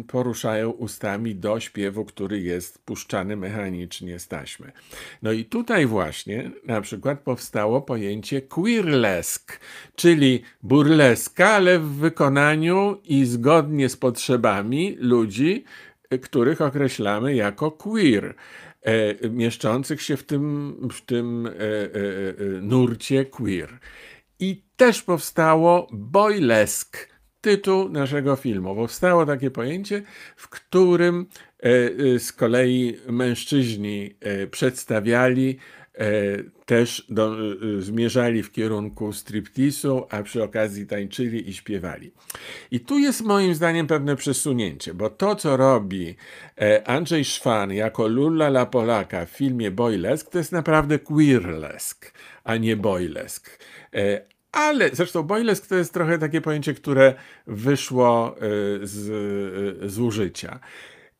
poruszają 0.08 0.70
ustami 0.70 1.36
do 1.36 1.60
śpiewu, 1.60 2.06
który 2.06 2.40
jest 2.40 2.80
puszczany 2.86 3.36
mechanicznie 3.36 4.20
z 4.20 4.28
taśmy. 4.28 4.72
No 5.22 5.32
i 5.32 5.46
tutaj 5.46 5.86
właśnie 5.86 6.52
na 6.66 6.82
przykład 6.82 7.20
powstało 7.20 7.82
pojęcie 7.82 8.42
queerlesque, 8.42 9.60
czyli 9.96 10.44
burleska, 10.64 11.50
ale 11.50 11.80
w 11.80 11.90
wykonaniu 11.90 12.98
i 13.04 13.26
zgodnie 13.26 13.90
z 13.90 13.98
potrzebami 13.98 14.98
ludzi, 15.00 15.64
których 16.22 16.62
określamy 16.62 17.36
jako 17.36 17.72
queer 17.72 18.36
mieszczących 19.30 20.02
się 20.02 20.18
w 20.18 20.24
tym, 20.24 20.76
w 20.92 21.02
tym 21.02 21.48
e, 21.48 21.52
e, 21.52 21.56
e, 21.56 21.92
nurcie 22.62 23.26
queer. 23.26 23.80
I 24.40 24.64
też 24.76 25.04
powstało 25.04 25.88
boylesque, 25.92 27.08
tytuł 27.42 27.90
naszego 27.90 28.36
filmu. 28.36 28.76
Powstało 28.76 29.26
takie 29.26 29.52
pojęcie, 29.52 30.04
w 30.36 30.50
którym 30.50 31.26
e, 31.64 31.68
e, 32.16 32.20
z 32.20 32.34
kolei 32.34 32.98
mężczyźni 33.10 34.16
przedstawiali 34.52 35.58
też 36.66 37.06
do, 37.10 37.36
zmierzali 37.80 38.44
w 38.44 38.52
kierunku 38.52 39.14
striptisu, 39.14 40.06
a 40.10 40.24
przy 40.24 40.44
okazji 40.44 40.88
tańczyli 40.88 41.50
i 41.50 41.54
śpiewali. 41.54 42.12
I 42.72 42.80
tu 42.80 42.98
jest 42.98 43.22
moim 43.22 43.56
zdaniem 43.56 43.88
pewne 43.88 44.16
przesunięcie, 44.16 44.94
bo 44.94 45.10
to, 45.10 45.36
co 45.36 45.58
robi 45.58 46.16
Andrzej 46.86 47.26
Szwan 47.26 47.74
jako 47.74 48.08
Lulla 48.08 48.48
la 48.48 48.66
Polaka 48.66 49.26
w 49.26 49.30
filmie 49.30 49.72
Boylesk, 49.72 50.30
to 50.30 50.38
jest 50.38 50.52
naprawdę 50.52 51.00
queerlesk, 51.00 52.14
a 52.44 52.58
nie 52.58 52.78
boylesk. 52.78 53.60
Ale 54.52 54.90
zresztą 54.94 55.24
boylesk 55.24 55.68
to 55.68 55.76
jest 55.76 55.94
trochę 55.94 56.18
takie 56.18 56.42
pojęcie, 56.42 56.74
które 56.74 57.14
wyszło 57.48 58.36
z, 58.82 59.92
z 59.92 60.00
użycia. 60.00 60.60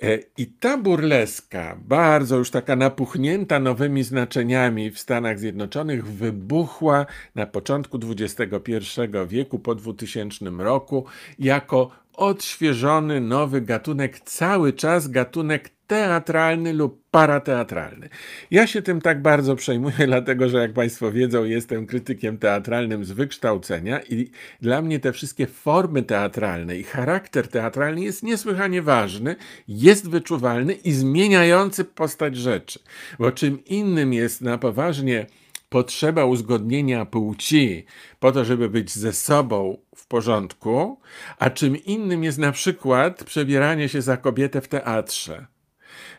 E, 0.04 0.20
I 0.38 0.48
ta 0.48 0.78
burleska, 0.78 1.78
bardzo 1.82 2.38
już 2.38 2.52
taka 2.52 2.76
napuchnięta 2.76 3.60
nowymi 3.60 4.04
znaczeniami 4.04 4.92
w 4.92 5.00
Stanach 5.00 5.40
Zjednoczonych, 5.40 6.06
wybuchła 6.08 7.06
na 7.36 7.46
początku 7.46 8.00
XXI 8.20 8.82
wieku, 9.28 9.60
po 9.60 9.76
2000 9.76 10.46
roku, 10.58 11.06
jako 11.40 11.92
odświeżony 12.20 13.22
nowy 13.22 13.62
gatunek, 13.62 14.20
cały 14.20 14.74
czas 14.74 15.08
gatunek 15.08 15.70
teatralny 15.88 16.74
lub 16.74 17.04
parateatralny. 17.12 18.10
Ja 18.52 18.68
się 18.68 18.82
tym 18.82 19.02
tak 19.02 19.22
bardzo 19.22 19.56
przejmuję, 19.56 19.96
dlatego 20.08 20.50
że 20.50 20.58
jak 20.58 20.74
Państwo 20.74 21.12
wiedzą, 21.12 21.44
jestem 21.44 21.86
krytykiem 21.86 22.38
teatralnym 22.38 23.06
z 23.06 23.12
wykształcenia 23.12 24.00
i 24.10 24.32
dla 24.62 24.82
mnie 24.82 25.00
te 25.00 25.12
wszystkie 25.12 25.48
formy 25.48 26.04
teatralne 26.04 26.78
i 26.78 26.84
charakter 26.84 27.48
teatralny 27.48 28.02
jest 28.02 28.24
niesłychanie 28.24 28.82
ważny, 28.82 29.36
jest 29.68 30.10
wyczuwalny 30.10 30.74
i 30.74 30.92
zmieniający 30.92 31.86
postać 31.86 32.38
rzeczy. 32.38 32.80
Bo 33.20 33.32
czym 33.32 33.66
innym 33.66 34.14
jest 34.14 34.42
na 34.42 34.58
poważnie 34.58 35.26
potrzeba 35.70 36.26
uzgodnienia 36.26 37.06
płci 37.06 37.86
po 38.20 38.32
to, 38.32 38.46
żeby 38.46 38.70
być 38.70 38.92
ze 38.92 39.14
sobą 39.14 39.78
w 39.96 40.08
porządku, 40.08 41.00
a 41.40 41.50
czym 41.50 41.78
innym 41.78 42.24
jest 42.24 42.38
na 42.38 42.52
przykład 42.52 43.24
przebieranie 43.24 43.90
się 43.90 44.02
za 44.02 44.18
kobietę 44.18 44.62
w 44.62 44.68
teatrze. 44.68 45.48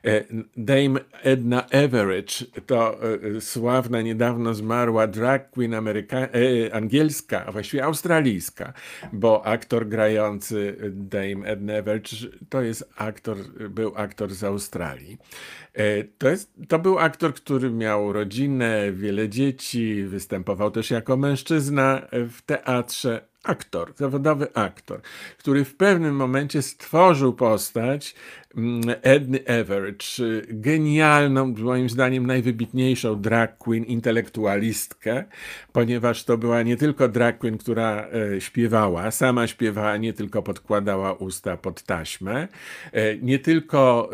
E, 0.05 0.25
Dame 0.57 1.01
Edna 1.23 1.67
Everett 1.71 2.45
to 2.67 2.99
e, 3.03 3.41
sławna, 3.41 4.03
niedawno 4.03 4.55
zmarła 4.55 5.07
drag 5.07 5.51
queen 5.51 5.75
ameryka- 5.75 6.29
e, 6.33 6.75
angielska, 6.75 7.47
a 7.47 7.53
właściwie 7.53 7.85
australijska, 7.85 8.73
bo 9.13 9.47
aktor 9.47 9.89
grający 9.89 10.77
Dame 10.91 11.47
Edna 11.47 11.73
Everett 11.73 12.11
to 12.49 12.63
jest 12.63 12.91
aktor, 12.97 13.37
był 13.71 13.93
aktor 13.97 14.35
z 14.35 14.45
Australii. 14.45 15.19
To, 16.19 16.29
jest, 16.29 16.53
to 16.69 16.79
był 16.79 16.99
aktor, 16.99 17.35
który 17.35 17.71
miał 17.71 18.13
rodzinę, 18.13 18.93
wiele 18.93 19.29
dzieci, 19.29 20.05
występował 20.05 20.71
też 20.71 20.91
jako 20.91 21.17
mężczyzna 21.17 22.03
w 22.13 22.43
teatrze, 22.43 23.31
aktor, 23.45 23.93
zawodowy 23.97 24.55
aktor, 24.55 25.01
który 25.39 25.65
w 25.65 25.77
pewnym 25.77 26.17
momencie 26.17 26.63
stworzył 26.63 27.33
postać 27.33 28.15
Edny 29.03 29.45
Everett, 29.45 30.05
genialną, 30.49 31.55
moim 31.59 31.91
zdaniem 31.91 32.27
najwybitniejszą 32.27 33.21
drag 33.21 33.59
queen, 33.59 33.85
intelektualistkę, 33.85 35.25
ponieważ 35.73 36.25
to 36.25 36.39
była 36.39 36.63
nie 36.63 36.77
tylko 36.77 37.09
drag 37.09 37.39
queen, 37.39 37.59
która 37.59 38.09
e, 38.35 38.41
śpiewała, 38.41 39.11
sama 39.11 39.47
śpiewała, 39.47 39.97
nie 39.97 40.13
tylko 40.13 40.43
podkładała 40.43 41.13
usta 41.13 41.57
pod 41.57 41.83
taśmę, 41.83 42.49
e, 42.93 43.17
nie 43.17 43.39
tylko 43.39 44.11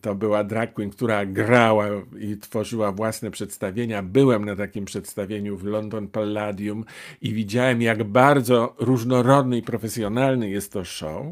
to 0.00 0.14
była 0.14 0.44
drag 0.44 0.72
queen, 0.72 0.90
która 0.90 1.26
grała 1.26 1.86
i 2.20 2.36
tworzyła 2.36 2.92
własne 2.92 3.30
przedstawienia. 3.30 4.02
Byłem 4.02 4.44
na 4.44 4.56
takim 4.56 4.84
przedstawieniu 4.84 5.56
w 5.56 5.64
London 5.64 6.08
Palladium 6.08 6.84
i 7.20 7.34
widziałem, 7.34 7.82
jak 7.82 8.04
bardzo 8.04 8.74
różnorodny 8.78 9.58
i 9.58 9.62
profesjonalny 9.62 10.50
jest 10.50 10.72
to 10.72 10.84
show, 10.84 11.26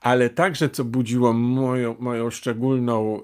ale 0.00 0.30
także, 0.30 0.68
co 0.68 0.87
budziło 0.88 1.32
moją, 1.32 1.96
moją 1.98 2.30
szczególną 2.30 3.20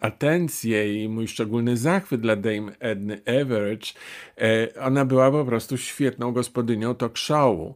atencję 0.00 1.04
i 1.04 1.08
mój 1.08 1.28
szczególny 1.28 1.76
zachwyt 1.76 2.20
dla 2.20 2.36
Dame 2.36 2.72
Edny 2.78 3.20
Everett, 3.24 3.84
y, 3.86 4.80
ona 4.80 5.04
była 5.04 5.30
po 5.30 5.44
prostu 5.44 5.76
świetną 5.76 6.32
gospodynią 6.32 6.94
talk 6.94 7.18
showu 7.18 7.74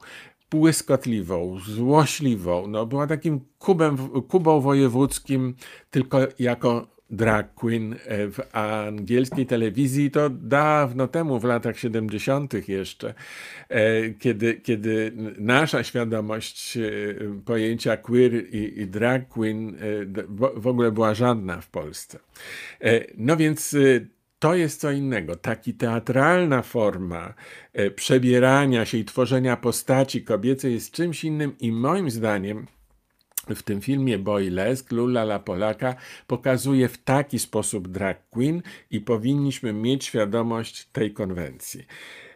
błyskotliwą, 0.51 1.59
złośliwą. 1.67 2.67
No, 2.67 2.87
była 2.87 3.07
takim 3.07 3.41
kubem, 3.59 3.97
kubą 4.29 4.61
wojewódzkim, 4.61 5.55
tylko 5.91 6.19
jako 6.39 6.94
drag 7.11 7.55
queen 7.55 7.93
e, 7.93 8.29
w 8.29 8.41
angielskiej 8.53 9.47
telewizji 9.47 10.11
to 10.11 10.31
dawno 10.31 11.09
temu, 11.09 11.41
w 11.41 11.45
latach 11.45 11.79
70. 11.79 12.69
jeszcze, 12.69 13.15
e, 13.69 14.11
kiedy, 14.11 14.55
kiedy 14.55 15.13
nasza 15.39 15.85
świadomość 15.85 16.77
e, 16.77 16.81
pojęcia 17.45 17.97
queer 17.97 18.35
i, 18.35 18.81
i 18.81 18.87
drag 18.87 19.29
queen 19.29 19.77
w 20.57 20.67
ogóle 20.67 20.93
była 20.93 21.15
żadna 21.15 21.61
w 21.61 21.69
Polsce. 21.69 22.19
No 23.17 23.37
więc 23.37 23.77
to 24.39 24.55
jest 24.55 24.81
co 24.81 24.91
innego. 24.91 25.37
Taki 25.37 25.75
teatralna 25.75 26.63
forma 26.63 27.35
przebierania 27.97 28.85
się 28.85 28.99
i 28.99 29.05
tworzenia 29.05 29.57
postaci 29.57 30.23
kobiecej 30.23 30.75
jest 30.75 30.93
czymś 30.93 31.25
innym 31.25 31.59
i 31.61 31.73
moim 31.73 32.11
zdaniem 32.11 32.67
w 33.51 33.63
tym 33.63 33.81
filmie 33.81 34.19
Boylesk, 34.19 34.93
Lula 34.93 35.23
la 35.23 35.39
Polaka 35.39 35.95
pokazuje 36.27 36.89
w 36.89 36.99
taki 36.99 37.39
sposób 37.39 37.89
drag 37.89 38.29
queen 38.31 38.63
i 38.91 39.01
powinniśmy 39.01 39.73
mieć 39.73 40.05
świadomość 40.05 40.89
tej 40.93 41.13
konwencji. 41.13 41.87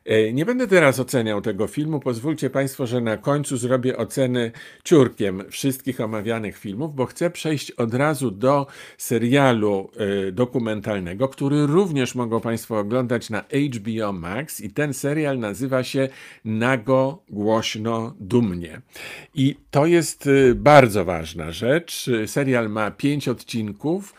E, 0.09 0.33
nie 0.33 0.45
będę 0.45 0.67
teraz 0.67 1.01
oceniał 1.01 1.41
tego 1.41 1.67
filmu. 1.67 2.01
Pozwólcie 2.01 2.51
Państwo, 2.51 2.87
że 2.87 3.01
na 3.01 3.17
końcu 3.17 3.57
zrobię 3.57 3.97
oceny 3.97 4.53
ciurkiem 4.85 5.43
wszystkich 5.51 6.01
omawianych 6.01 6.59
filmów, 6.59 6.95
bo 6.95 7.07
chcę 7.07 7.31
przejść 7.31 7.71
od 7.71 7.95
razu 7.95 8.31
do 8.31 8.67
serialu 8.99 9.91
e, 10.29 10.33
dokumentalnego, 10.33 11.29
który 11.29 11.67
również 11.67 12.15
mogą 12.15 12.41
Państwo 12.41 12.79
oglądać 12.79 13.31
na 13.31 13.45
HBO 13.77 14.13
Max 14.13 14.61
i 14.61 14.71
ten 14.71 14.95
serial 14.95 15.39
nazywa 15.39 15.85
się 15.85 16.09
Nago, 16.45 17.23
Głośno, 17.29 18.15
Dumnie. 18.21 18.81
I 19.35 19.57
to 19.71 19.87
jest 19.87 20.27
e, 20.27 20.55
bardzo 20.55 21.05
ważna 21.05 21.53
rzecz. 21.53 22.11
Serial 22.27 22.71
ma 22.71 22.91
pięć 22.91 23.29
odcinków. 23.29 24.15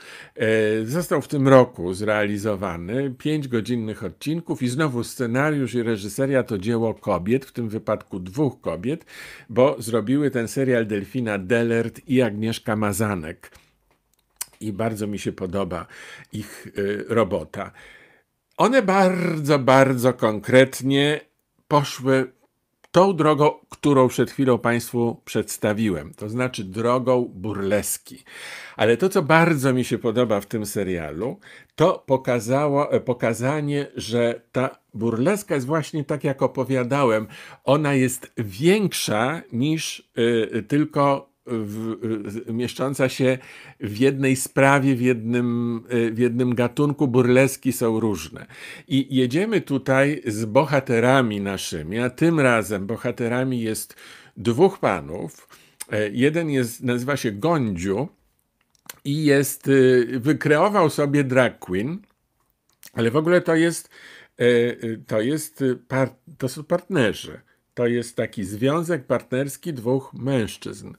Został 0.83 1.21
w 1.21 1.27
tym 1.27 1.47
roku 1.47 1.93
zrealizowany. 1.93 3.13
Pięć 3.17 3.47
godzinnych 3.47 4.03
odcinków 4.03 4.61
i 4.61 4.67
znowu 4.67 5.03
scenariusz 5.03 5.73
i 5.73 5.83
reżyseria 5.83 6.43
to 6.43 6.57
dzieło 6.57 6.93
kobiet, 6.93 7.45
w 7.45 7.51
tym 7.51 7.69
wypadku 7.69 8.19
dwóch 8.19 8.61
kobiet, 8.61 9.05
bo 9.49 9.75
zrobiły 9.79 10.31
ten 10.31 10.47
serial 10.47 10.87
Delfina 10.87 11.37
Dellert 11.37 12.01
i 12.07 12.21
Agnieszka 12.21 12.75
Mazanek. 12.75 13.51
I 14.61 14.73
bardzo 14.73 15.07
mi 15.07 15.19
się 15.19 15.31
podoba 15.31 15.85
ich 16.33 16.67
y, 16.77 17.05
robota. 17.09 17.71
One 18.57 18.81
bardzo, 18.81 19.59
bardzo 19.59 20.13
konkretnie 20.13 21.21
poszły 21.67 22.31
tą 22.91 23.15
drogą, 23.15 23.51
którą 23.69 24.07
przed 24.07 24.31
chwilą 24.31 24.57
Państwu 24.57 25.21
przedstawiłem, 25.25 26.13
to 26.13 26.29
znaczy 26.29 26.63
drogą 26.63 27.31
burleski. 27.33 28.23
Ale 28.75 28.97
to, 28.97 29.09
co 29.09 29.21
bardzo 29.21 29.73
mi 29.73 29.85
się 29.85 29.97
podoba 29.97 30.41
w 30.41 30.45
tym 30.45 30.65
serialu, 30.65 31.39
to 31.75 32.03
pokazało, 32.05 32.91
e, 32.91 32.99
pokazanie, 32.99 33.87
że 33.95 34.41
ta 34.51 34.79
burleska 34.93 35.55
jest 35.55 35.67
właśnie 35.67 36.03
tak, 36.03 36.23
jak 36.23 36.41
opowiadałem. 36.41 37.27
Ona 37.63 37.93
jest 37.93 38.31
większa 38.37 39.41
niż 39.51 40.09
y, 40.55 40.63
tylko 40.67 41.28
w, 41.49 41.95
mieszcząca 42.53 43.09
się 43.09 43.37
w 43.79 43.97
jednej 43.97 44.35
sprawie, 44.35 44.95
w 44.95 45.01
jednym, 45.01 45.81
w 46.11 46.17
jednym 46.17 46.55
gatunku 46.55 47.07
burleski 47.07 47.71
są 47.71 47.99
różne. 47.99 48.45
I 48.87 49.15
jedziemy 49.15 49.61
tutaj 49.61 50.21
z 50.25 50.45
bohaterami 50.45 51.41
naszymi, 51.41 51.99
a 51.99 52.09
tym 52.09 52.39
razem 52.39 52.87
bohaterami 52.87 53.61
jest 53.61 53.95
dwóch 54.37 54.79
panów. 54.79 55.47
E, 55.91 56.09
jeden 56.09 56.49
jest, 56.49 56.83
nazywa 56.83 57.17
się 57.17 57.31
Gondziu 57.31 58.07
i 59.05 59.23
jest, 59.23 59.67
y, 59.67 60.19
wykreował 60.19 60.89
sobie 60.89 61.23
drag 61.23 61.59
queen, 61.59 61.97
ale 62.93 63.11
w 63.11 63.15
ogóle 63.15 63.41
to 63.41 63.55
jest, 63.55 63.89
e, 64.37 64.97
to 65.07 65.21
jest, 65.21 65.63
to 66.37 66.49
są 66.49 66.63
partnerzy. 66.63 67.41
To 67.79 67.87
jest 67.87 68.15
taki 68.15 68.43
związek 68.43 69.05
partnerski 69.05 69.73
dwóch 69.73 70.13
mężczyzn. 70.13 70.93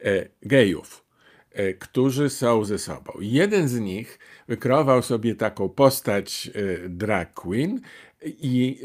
E, 0.00 0.28
gejów, 0.42 1.04
e, 1.52 1.74
którzy 1.74 2.30
są 2.30 2.64
ze 2.64 2.78
sobą. 2.78 3.12
Jeden 3.20 3.68
z 3.68 3.80
nich 3.80 4.18
wykreował 4.48 5.02
sobie 5.02 5.34
taką 5.34 5.68
postać 5.68 6.50
e, 6.54 6.88
drag 6.88 7.34
queen 7.34 7.80
i 8.26 8.82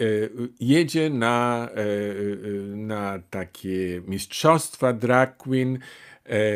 jedzie 0.59 1.09
na, 1.09 1.69
na 2.75 3.19
takie 3.29 4.01
mistrzostwa 4.07 4.93
drag 4.93 5.37
queen 5.37 5.79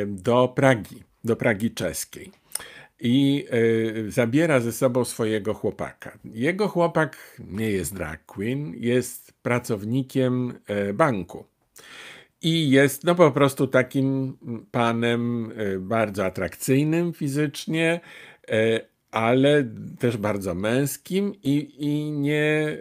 do 0.07 0.47
Pragi, 0.55 1.03
do 1.23 1.35
Pragi 1.35 1.71
czeskiej. 1.71 2.31
I 2.99 3.45
zabiera 4.07 4.59
ze 4.59 4.71
sobą 4.71 5.05
swojego 5.05 5.53
chłopaka. 5.53 6.17
Jego 6.25 6.67
chłopak 6.67 7.17
nie 7.39 7.71
jest 7.71 7.95
drag 7.95 8.25
queen, 8.25 8.73
jest 8.75 9.33
pracownikiem 9.41 10.53
banku 10.93 11.45
i 12.43 12.69
jest 12.69 13.03
no 13.03 13.15
po 13.15 13.31
prostu 13.31 13.67
takim 13.67 14.37
panem 14.71 15.51
e, 15.55 15.79
bardzo 15.79 16.25
atrakcyjnym 16.25 17.13
fizycznie, 17.13 17.99
ale 19.11 19.63
też 19.99 20.17
bardzo 20.17 20.55
męskim 20.55 21.33
i, 21.43 21.75
i 21.77 22.11
nie, 22.11 22.77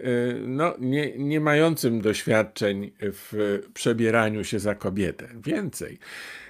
no, 0.46 0.74
nie, 0.80 1.18
nie 1.18 1.40
mającym 1.40 2.00
doświadczeń 2.00 2.90
w 3.00 3.60
przebieraniu 3.74 4.44
się 4.44 4.58
za 4.58 4.74
kobietę. 4.74 5.28
Więcej. 5.44 5.98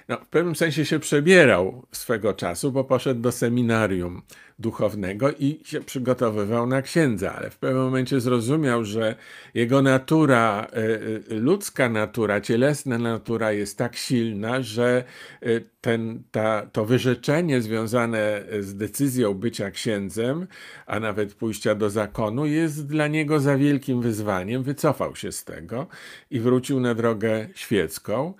No, 0.09 0.17
w 0.17 0.27
pewnym 0.27 0.55
sensie 0.55 0.85
się 0.85 0.99
przebierał 0.99 1.85
swego 1.91 2.33
czasu, 2.33 2.71
bo 2.71 2.83
poszedł 2.83 3.21
do 3.21 3.31
seminarium 3.31 4.21
duchownego 4.59 5.31
i 5.31 5.59
się 5.65 5.81
przygotowywał 5.81 6.67
na 6.67 6.81
księdza, 6.81 7.35
ale 7.35 7.49
w 7.49 7.57
pewnym 7.57 7.83
momencie 7.83 8.19
zrozumiał, 8.19 8.85
że 8.85 9.15
jego 9.53 9.81
natura, 9.81 10.67
e, 10.73 10.75
e, 10.75 11.39
ludzka 11.39 11.89
natura, 11.89 12.41
cielesna 12.41 12.97
natura 12.97 13.51
jest 13.51 13.77
tak 13.77 13.95
silna, 13.95 14.61
że 14.61 15.03
e, 15.41 15.47
ten, 15.81 16.23
ta, 16.31 16.65
to 16.71 16.85
wyrzeczenie 16.85 17.61
związane 17.61 18.43
z 18.59 18.75
decyzją 18.75 19.33
bycia 19.33 19.71
księdzem, 19.71 20.47
a 20.85 20.99
nawet 20.99 21.33
pójścia 21.33 21.75
do 21.75 21.89
zakonu, 21.89 22.45
jest 22.45 22.87
dla 22.87 23.07
niego 23.07 23.39
za 23.39 23.57
wielkim 23.57 24.01
wyzwaniem. 24.01 24.63
Wycofał 24.63 25.15
się 25.15 25.31
z 25.31 25.43
tego 25.43 25.87
i 26.31 26.39
wrócił 26.39 26.79
na 26.79 26.95
drogę 26.95 27.47
świecką. 27.55 28.33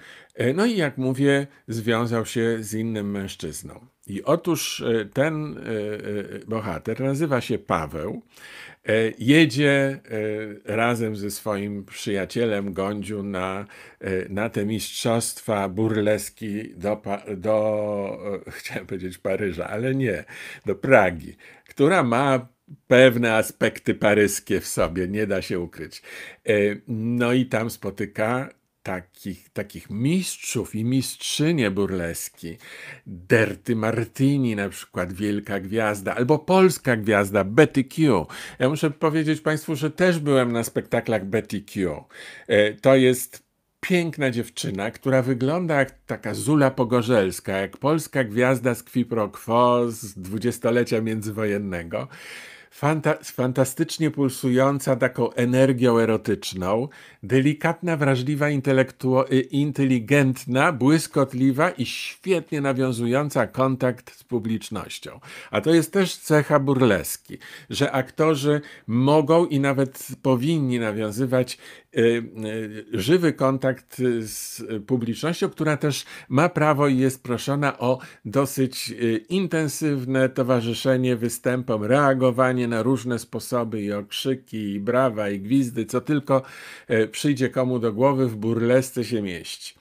No 0.55 0.65
i 0.65 0.77
jak 0.77 0.97
mówię, 0.97 1.47
związał 1.67 2.25
się 2.25 2.57
z 2.59 2.73
innym 2.73 3.11
mężczyzną. 3.11 3.87
I 4.07 4.23
otóż 4.23 4.81
e, 4.81 5.05
ten 5.05 5.57
e, 5.57 5.61
e, 5.61 6.45
bohater 6.47 7.01
nazywa 7.01 7.41
się 7.41 7.57
Paweł. 7.57 8.21
Jedzie 9.19 9.99
razem 10.65 11.15
ze 11.15 11.31
swoim 11.31 11.85
przyjacielem 11.85 12.73
Gądziu 12.73 13.23
na, 13.23 13.65
na 14.29 14.49
te 14.49 14.65
mistrzostwa 14.65 15.69
burleski 15.69 16.75
do, 16.75 17.01
do, 17.37 18.17
chciałem 18.57 18.87
powiedzieć 18.87 19.17
Paryża, 19.17 19.67
ale 19.67 19.95
nie, 19.95 20.23
do 20.65 20.75
Pragi, 20.75 21.35
która 21.69 22.03
ma 22.03 22.47
pewne 22.87 23.35
aspekty 23.35 23.95
paryskie 23.95 24.59
w 24.59 24.67
sobie, 24.67 25.07
nie 25.07 25.27
da 25.27 25.41
się 25.41 25.59
ukryć. 25.59 26.01
No 26.87 27.33
i 27.33 27.45
tam 27.45 27.69
spotyka 27.69 28.49
takich, 28.83 29.49
takich 29.49 29.89
mistrzów 29.89 30.75
i 30.75 30.85
mistrzynie 30.85 31.71
burleski. 31.71 32.57
Derty 33.07 33.75
Martini 33.75 34.55
na 34.55 34.69
przykład, 34.69 35.13
wielka 35.13 35.59
gwiazda, 35.59 36.15
albo 36.15 36.39
polska 36.39 36.97
gwiazda 36.97 37.43
Betty 37.43 37.83
Q. 37.83 38.25
Ja 38.59 38.69
muszę 38.69 38.91
powiedzieć 38.91 39.41
Państwu, 39.41 39.75
że 39.75 39.91
też 39.91 40.19
byłem 40.19 40.51
na 40.51 40.63
spektaklach 40.63 41.25
Betty 41.25 41.61
Q. 41.61 42.03
E, 42.47 42.73
to 42.73 42.95
jest 42.95 43.43
piękna 43.79 44.31
dziewczyna, 44.31 44.91
która 44.91 45.21
wygląda 45.21 45.75
jak 45.75 45.91
taka 46.05 46.33
Zula 46.33 46.71
Pogorzelska, 46.71 47.57
jak 47.57 47.77
polska 47.77 48.23
gwiazda 48.23 48.75
z 48.75 48.83
Quo 48.83 49.05
Pro 49.09 49.29
Quo 49.29 49.91
z 49.91 50.13
dwudziestolecia 50.13 51.01
międzywojennego 51.01 52.07
fanta 52.73 53.15
fantastycznie 53.23 54.11
pulsująca 54.11 54.95
taką 54.95 55.33
energią 55.33 55.99
erotyczną, 55.99 56.87
delikatna, 57.23 57.97
wrażliwa, 57.97 58.47
y, 58.49 59.41
inteligentna, 59.41 60.71
błyskotliwa 60.71 61.69
i 61.69 61.85
świetnie 61.85 62.61
nawiązująca 62.61 63.47
kontakt 63.47 64.15
z 64.15 64.23
publicznością. 64.23 65.19
A 65.51 65.61
to 65.61 65.73
jest 65.73 65.93
też 65.93 66.17
cecha 66.17 66.59
burleski, 66.59 67.37
że 67.69 67.91
aktorzy 67.91 68.61
mogą 68.87 69.45
i 69.45 69.59
nawet 69.59 70.07
powinni 70.21 70.79
nawiązywać 70.79 71.57
żywy 72.93 73.33
kontakt 73.33 74.01
z 74.19 74.63
publicznością, 74.87 75.49
która 75.49 75.77
też 75.77 76.05
ma 76.29 76.49
prawo 76.49 76.87
i 76.87 76.97
jest 76.97 77.23
proszona 77.23 77.79
o 77.79 77.99
dosyć 78.25 78.93
intensywne 79.29 80.29
towarzyszenie 80.29 81.15
występom, 81.15 81.83
reagowanie 81.83 82.67
na 82.67 82.83
różne 82.83 83.19
sposoby 83.19 83.81
i 83.81 83.93
okrzyki, 83.93 84.73
i 84.73 84.79
brawa, 84.79 85.29
i 85.29 85.39
gwizdy, 85.39 85.85
co 85.85 86.01
tylko 86.01 86.41
przyjdzie 87.11 87.49
komu 87.49 87.79
do 87.79 87.93
głowy, 87.93 88.27
w 88.27 88.35
burlesce 88.35 89.03
się 89.03 89.21
mieści. 89.21 89.75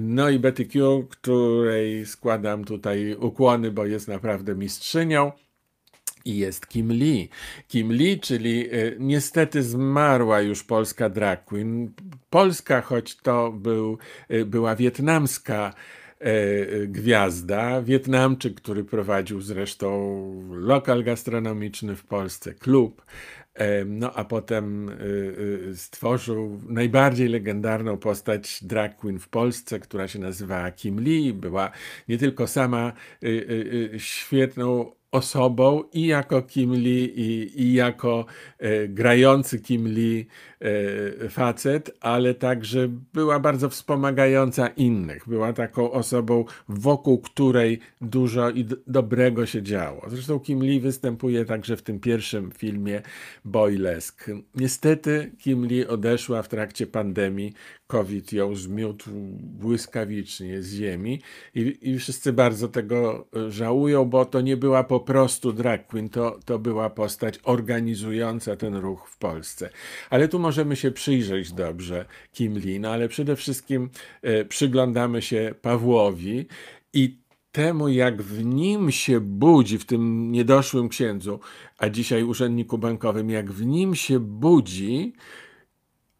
No 0.00 0.30
i 0.30 0.38
Betty 0.38 0.64
Q, 0.64 1.06
której 1.10 2.06
składam 2.06 2.64
tutaj 2.64 3.14
ukłony, 3.14 3.70
bo 3.70 3.86
jest 3.86 4.08
naprawdę 4.08 4.54
mistrzynią. 4.54 5.32
I 6.24 6.36
jest 6.36 6.66
Kim 6.66 6.92
Lee. 6.92 7.28
Kim 7.68 7.92
Lee, 7.92 8.20
czyli 8.20 8.74
y, 8.74 8.96
niestety 8.98 9.62
zmarła 9.62 10.40
już 10.40 10.64
polska 10.64 11.08
drag 11.08 11.44
queen. 11.44 11.92
Polska, 12.30 12.80
choć 12.80 13.16
to 13.16 13.52
był, 13.52 13.98
y, 14.30 14.44
była 14.44 14.76
wietnamska 14.76 15.74
E, 16.20 16.86
gwiazda, 16.86 17.82
Wietnamczyk, 17.82 18.54
który 18.54 18.84
prowadził 18.84 19.40
zresztą 19.40 19.88
lokal 20.50 21.04
gastronomiczny 21.04 21.96
w 21.96 22.04
Polsce, 22.04 22.54
klub. 22.54 23.04
E, 23.54 23.84
no 23.84 24.12
a 24.14 24.24
potem 24.24 24.90
stworzył 25.74 26.60
najbardziej 26.68 27.28
legendarną 27.28 27.96
postać 27.96 28.64
drag 28.64 28.96
queen 28.96 29.18
w 29.18 29.28
Polsce, 29.28 29.80
która 29.80 30.08
się 30.08 30.18
nazywała 30.18 30.70
Kim 30.70 31.00
Lee. 31.00 31.32
Była 31.32 31.70
nie 32.08 32.18
tylko 32.18 32.46
sama 32.46 32.92
świetną 33.96 34.92
osobą 35.12 35.84
i 35.92 36.06
jako 36.06 36.42
Kim 36.42 36.72
Lee, 36.72 37.04
i, 37.04 37.62
i 37.62 37.74
jako 37.74 38.26
e, 38.58 38.88
grający 38.88 39.60
Kim 39.60 39.86
Lee 39.86 40.26
facet, 41.30 41.90
ale 42.00 42.34
także 42.34 42.88
była 43.14 43.40
bardzo 43.40 43.68
wspomagająca 43.68 44.68
innych. 44.68 45.28
Była 45.28 45.52
taką 45.52 45.90
osobą, 45.90 46.44
wokół 46.68 47.18
której 47.18 47.80
dużo 48.00 48.50
i 48.50 48.66
dobrego 48.86 49.46
się 49.46 49.62
działo. 49.62 50.02
Zresztą 50.08 50.40
Kim 50.40 50.62
Lee 50.62 50.80
występuje 50.80 51.44
także 51.44 51.76
w 51.76 51.82
tym 51.82 52.00
pierwszym 52.00 52.50
filmie 52.52 53.02
Boylesk. 53.44 54.26
Niestety 54.54 55.32
Kim 55.38 55.66
Lee 55.66 55.86
odeszła 55.86 56.42
w 56.42 56.48
trakcie 56.48 56.86
pandemii. 56.86 57.52
COVID 57.86 58.32
ją 58.32 58.56
zmiótł 58.56 59.10
błyskawicznie 59.40 60.62
z 60.62 60.74
ziemi 60.74 61.20
i, 61.54 61.78
i 61.82 61.98
wszyscy 61.98 62.32
bardzo 62.32 62.68
tego 62.68 63.26
e, 63.36 63.50
żałują, 63.50 64.04
bo 64.04 64.24
to 64.24 64.40
nie 64.40 64.56
była 64.56 64.84
po 64.84 65.00
prostu 65.00 65.52
drag 65.52 65.86
queen, 65.86 66.08
to, 66.08 66.38
to 66.44 66.58
była 66.58 66.90
postać 66.90 67.38
organizująca 67.42 68.56
ten 68.56 68.74
ruch 68.74 69.08
w 69.08 69.18
Polsce. 69.18 69.70
Ale 70.10 70.28
tu 70.28 70.38
możemy 70.50 70.76
się 70.76 70.90
przyjrzeć 70.90 71.52
dobrze 71.52 72.04
Kim 72.32 72.60
no 72.80 72.90
ale 72.90 73.08
przede 73.08 73.36
wszystkim 73.36 73.90
e, 74.22 74.44
przyglądamy 74.44 75.22
się 75.22 75.54
Pawłowi 75.62 76.46
i 76.92 77.18
temu, 77.52 77.88
jak 77.88 78.22
w 78.22 78.44
nim 78.44 78.90
się 78.90 79.20
budzi, 79.20 79.78
w 79.78 79.84
tym 79.84 80.32
niedoszłym 80.32 80.88
księdzu, 80.88 81.40
a 81.78 81.88
dzisiaj 81.88 82.22
urzędniku 82.22 82.78
bankowym, 82.78 83.30
jak 83.30 83.52
w 83.52 83.66
nim 83.66 83.94
się 83.94 84.20
budzi 84.20 85.12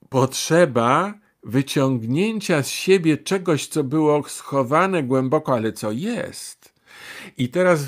potrzeba 0.09 1.15
wyciągnięcia 1.45 2.63
z 2.63 2.69
siebie 2.69 3.17
czegoś, 3.17 3.67
co 3.67 3.85
było 3.85 4.29
schowane 4.29 5.03
głęboko, 5.03 5.55
ale 5.55 5.73
co 5.73 5.93
jest. 5.93 6.75
I 7.37 7.49
teraz 7.49 7.87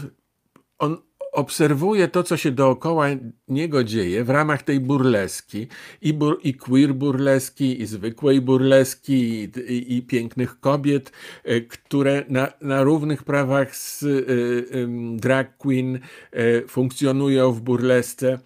on 0.78 0.96
obserwuje 1.32 2.08
to, 2.08 2.22
co 2.22 2.36
się 2.36 2.50
dookoła 2.50 3.06
niego 3.48 3.84
dzieje 3.84 4.24
w 4.24 4.30
ramach 4.30 4.62
tej 4.62 4.80
burleski 4.80 5.66
i, 6.00 6.14
bur, 6.14 6.40
i 6.42 6.54
queer 6.54 6.94
burleski, 6.94 7.82
i 7.82 7.86
zwykłej 7.86 8.40
burleski, 8.40 9.12
i, 9.12 9.72
i, 9.72 9.96
i 9.96 10.02
pięknych 10.02 10.60
kobiet, 10.60 11.12
e, 11.44 11.60
które 11.60 12.24
na, 12.28 12.52
na 12.60 12.82
równych 12.82 13.22
prawach 13.22 13.76
z 13.76 14.02
y, 14.02 14.06
y, 14.08 14.88
drag 15.16 15.56
queen 15.56 15.98
y, 16.36 16.64
funkcjonują 16.68 17.52
w 17.52 17.60
burlesce. 17.60 18.38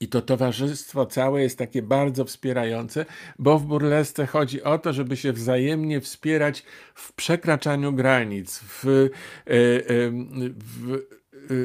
I 0.00 0.08
to 0.08 0.22
towarzystwo 0.22 1.06
całe 1.06 1.42
jest 1.42 1.58
takie 1.58 1.82
bardzo 1.82 2.24
wspierające, 2.24 3.04
bo 3.38 3.58
w 3.58 3.66
burlesce 3.66 4.26
chodzi 4.26 4.62
o 4.62 4.78
to, 4.78 4.92
żeby 4.92 5.16
się 5.16 5.32
wzajemnie 5.32 6.00
wspierać 6.00 6.62
w 6.94 7.12
przekraczaniu 7.12 7.92
granic, 7.92 8.58
w, 8.58 9.10
w 9.46 11.15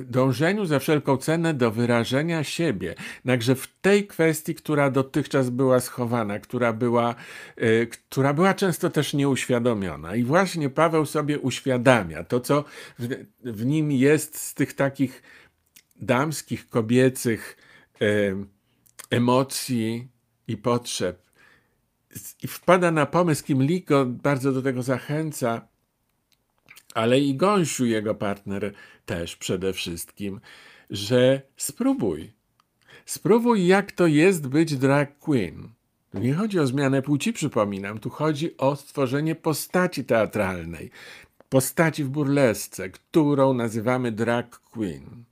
dążeniu 0.03 0.65
za 0.65 0.79
wszelką 0.79 1.17
cenę 1.17 1.53
do 1.53 1.71
wyrażenia 1.71 2.43
siebie. 2.43 2.95
Także 3.25 3.55
w 3.55 3.67
tej 3.81 4.07
kwestii, 4.07 4.55
która 4.55 4.91
dotychczas 4.91 5.49
była 5.49 5.79
schowana, 5.79 6.39
która 6.39 6.73
była, 6.73 7.15
e, 7.57 7.85
która 7.85 8.33
była 8.33 8.53
często 8.53 8.89
też 8.89 9.13
nieuświadomiona. 9.13 10.15
I 10.15 10.23
właśnie 10.23 10.69
Paweł 10.69 11.05
sobie 11.05 11.39
uświadamia 11.39 12.23
to, 12.23 12.39
co 12.39 12.63
w, 12.99 13.07
w 13.43 13.65
nim 13.65 13.91
jest 13.91 14.39
z 14.39 14.53
tych 14.53 14.73
takich 14.73 15.23
damskich, 16.01 16.69
kobiecych, 16.69 17.57
emocji 19.09 20.07
i 20.47 20.57
potrzeb. 20.57 21.21
I 22.43 22.47
wpada 22.47 22.91
na 22.91 23.05
pomysł, 23.05 23.43
kim 23.43 23.63
Liko 23.63 24.05
bardzo 24.05 24.51
do 24.51 24.61
tego 24.61 24.83
zachęca, 24.83 25.67
ale 26.93 27.19
i 27.19 27.35
Gąsiu, 27.35 27.85
jego 27.85 28.15
partner, 28.15 28.73
też 29.11 29.35
przede 29.35 29.73
wszystkim, 29.73 30.39
że 30.89 31.41
spróbuj. 31.57 32.33
Spróbuj, 33.05 33.67
jak 33.67 33.91
to 33.91 34.07
jest 34.07 34.47
być 34.47 34.75
drag 34.75 35.19
queen. 35.19 35.69
Tu 36.11 36.19
nie 36.19 36.33
chodzi 36.33 36.59
o 36.59 36.67
zmianę 36.67 37.01
płci, 37.01 37.33
przypominam, 37.33 37.99
tu 37.99 38.09
chodzi 38.09 38.57
o 38.57 38.75
stworzenie 38.75 39.35
postaci 39.35 40.05
teatralnej, 40.05 40.91
postaci 41.49 42.03
w 42.03 42.09
burlesce, 42.09 42.89
którą 42.89 43.53
nazywamy 43.53 44.11
drag 44.11 44.59
queen. 44.59 45.23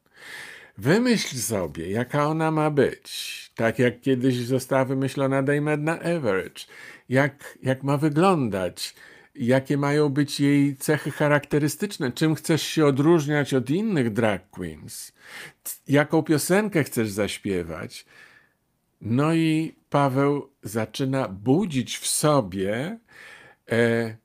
Wymyśl 0.77 1.37
sobie, 1.37 1.91
jaka 1.91 2.27
ona 2.27 2.51
ma 2.51 2.69
być. 2.71 3.51
Tak 3.55 3.79
jak 3.79 4.01
kiedyś 4.01 4.35
została 4.35 4.85
wymyślona 4.85 5.43
Dame 5.43 5.71
Edna 5.71 5.99
Everage. 5.99 6.65
Jak, 7.09 7.57
jak 7.63 7.83
ma 7.83 7.97
wyglądać, 7.97 8.95
jakie 9.39 9.77
mają 9.77 10.09
być 10.09 10.39
jej 10.39 10.75
cechy 10.75 11.11
charakterystyczne, 11.11 12.11
czym 12.11 12.35
chcesz 12.35 12.61
się 12.61 12.85
odróżniać 12.85 13.53
od 13.53 13.69
innych 13.69 14.13
drag 14.13 14.49
queens, 14.49 15.11
jaką 15.87 16.23
piosenkę 16.23 16.83
chcesz 16.83 17.09
zaśpiewać. 17.09 18.05
No 19.01 19.33
i 19.33 19.75
Paweł 19.89 20.49
zaczyna 20.63 21.27
budzić 21.27 21.97
w 21.97 22.07
sobie 22.07 22.99
e, 23.71 24.15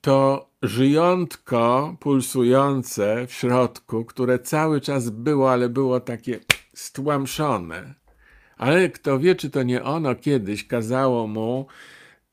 to 0.00 0.50
żyjątko 0.62 1.96
pulsujące 2.00 3.26
w 3.26 3.32
środku, 3.32 4.04
które 4.04 4.38
cały 4.38 4.80
czas 4.80 5.10
było, 5.10 5.52
ale 5.52 5.68
było 5.68 6.00
takie 6.00 6.40
stłamszone. 6.74 7.94
Ale 8.56 8.90
kto 8.90 9.18
wie, 9.18 9.34
czy 9.34 9.50
to 9.50 9.62
nie 9.62 9.82
ono 9.82 10.14
kiedyś 10.14 10.66
kazało 10.66 11.26
mu 11.26 11.66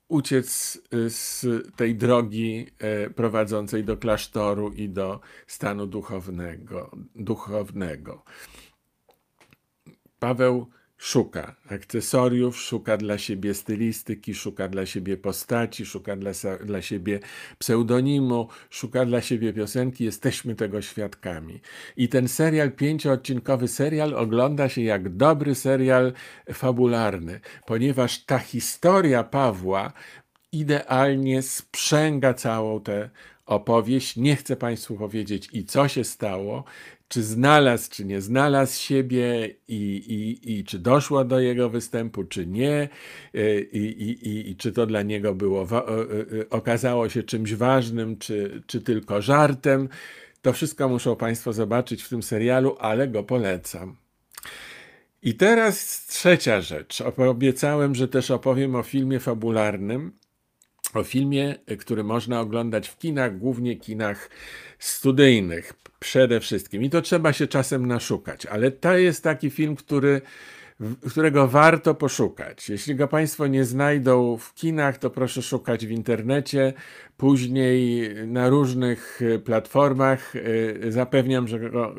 uciec 0.10 0.78
z 1.08 1.46
tej 1.76 1.96
drogi 1.96 2.68
e, 2.80 3.10
prowadzącej 3.10 3.84
do 3.84 3.98
klasztoru 3.98 4.72
i 4.72 4.90
do 4.90 5.20
stanu 5.48 5.88
duchownego. 5.88 6.92
duchownego. 7.16 8.24
Paweł 10.20 10.68
szuka 11.00 11.56
akcesoriów, 11.70 12.58
szuka 12.58 12.98
dla 12.98 13.18
siebie 13.18 13.54
stylistyki, 13.54 14.36
szuka 14.36 14.68
dla 14.68 14.86
siebie 14.86 15.18
postaci, 15.18 15.86
szuka 15.86 16.16
dla, 16.16 16.32
dla 16.66 16.82
siebie 16.82 17.20
pseudonimu, 17.60 18.48
szuka 18.70 19.06
dla 19.06 19.22
siebie 19.22 19.54
piosenki. 19.54 20.04
Jesteśmy 20.04 20.56
tego 20.56 20.82
świadkami. 20.82 21.62
I 21.98 22.10
ten 22.10 22.28
serial, 22.28 22.72
pięcioodcinkowy 22.72 23.68
serial, 23.68 24.14
ogląda 24.14 24.70
się 24.70 24.82
jak 24.82 25.16
dobry 25.16 25.56
serial 25.56 26.14
fabularny, 26.54 27.40
ponieważ 27.66 28.26
ta 28.26 28.40
historia 28.40 29.24
Pawła 29.24 29.94
idealnie 30.52 31.42
sprzęga 31.42 32.34
całą 32.34 32.82
tę 32.82 33.10
opowieść. 33.50 34.16
Nie 34.18 34.36
chcę 34.36 34.56
Państwu 34.56 34.96
powiedzieć 34.96 35.50
i 35.54 35.66
co 35.66 35.88
się 35.88 36.04
stało, 36.04 36.64
czy 37.08 37.24
znalazł, 37.24 37.92
czy 37.92 38.06
nie 38.06 38.22
znalazł 38.22 38.82
siebie 38.82 39.56
i, 39.68 39.76
i, 39.96 40.54
i 40.54 40.64
czy 40.64 40.80
doszło 40.80 41.26
do 41.26 41.40
jego 41.40 41.70
występu, 41.70 42.24
czy 42.24 42.48
nie, 42.48 42.90
i, 43.74 43.78
i, 43.78 44.50
i 44.50 44.56
czy 44.56 44.72
to 44.72 44.86
dla 44.86 45.02
niego 45.02 45.36
było, 45.36 45.68
okazało 46.50 47.10
się 47.10 47.24
czymś 47.24 47.54
ważnym, 47.54 48.18
czy, 48.18 48.64
czy 48.68 48.82
tylko 48.82 49.22
żartem. 49.22 49.90
To 50.42 50.54
wszystko 50.54 50.90
muszą 50.90 51.16
Państwo 51.16 51.54
zobaczyć 51.54 52.04
w 52.04 52.10
tym 52.10 52.24
serialu, 52.24 52.76
ale 52.80 53.08
go 53.08 53.24
polecam. 53.24 53.96
I 55.24 55.34
teraz 55.34 56.06
trzecia 56.08 56.62
rzecz. 56.62 57.04
Obiecałem, 57.18 57.96
że 57.96 58.08
też 58.08 58.32
opowiem 58.32 58.76
o 58.76 58.84
filmie 58.84 59.20
fabularnym, 59.20 60.12
o 60.98 61.04
filmie, 61.04 61.56
który 61.80 62.04
można 62.04 62.40
oglądać 62.40 62.88
w 62.88 62.98
kinach, 62.98 63.38
głównie 63.38 63.76
kinach 63.76 64.30
studyjnych 64.80 65.74
przede 66.00 66.40
wszystkim. 66.40 66.84
I 66.84 66.90
to 66.90 67.02
trzeba 67.02 67.34
się 67.34 67.48
czasem 67.48 67.86
naszukać, 67.86 68.46
ale 68.46 68.72
to 68.72 68.98
jest 68.98 69.24
taki 69.24 69.50
film, 69.50 69.76
który 69.76 70.22
którego 71.10 71.48
warto 71.48 71.96
poszukać. 71.96 72.70
Jeśli 72.70 72.96
go 72.96 73.08
Państwo 73.08 73.48
nie 73.48 73.66
znajdą 73.66 74.38
w 74.38 74.54
kinach, 74.54 74.98
to 74.98 75.10
proszę 75.10 75.42
szukać 75.42 75.86
w 75.86 75.92
internecie, 75.92 76.74
później 77.18 78.10
na 78.28 78.50
różnych 78.50 79.22
e, 79.22 79.40
platformach. 79.40 80.34
E, 80.36 80.92
zapewniam, 80.92 81.48
że 81.48 81.60
go, 81.60 81.92
e, 81.92 81.96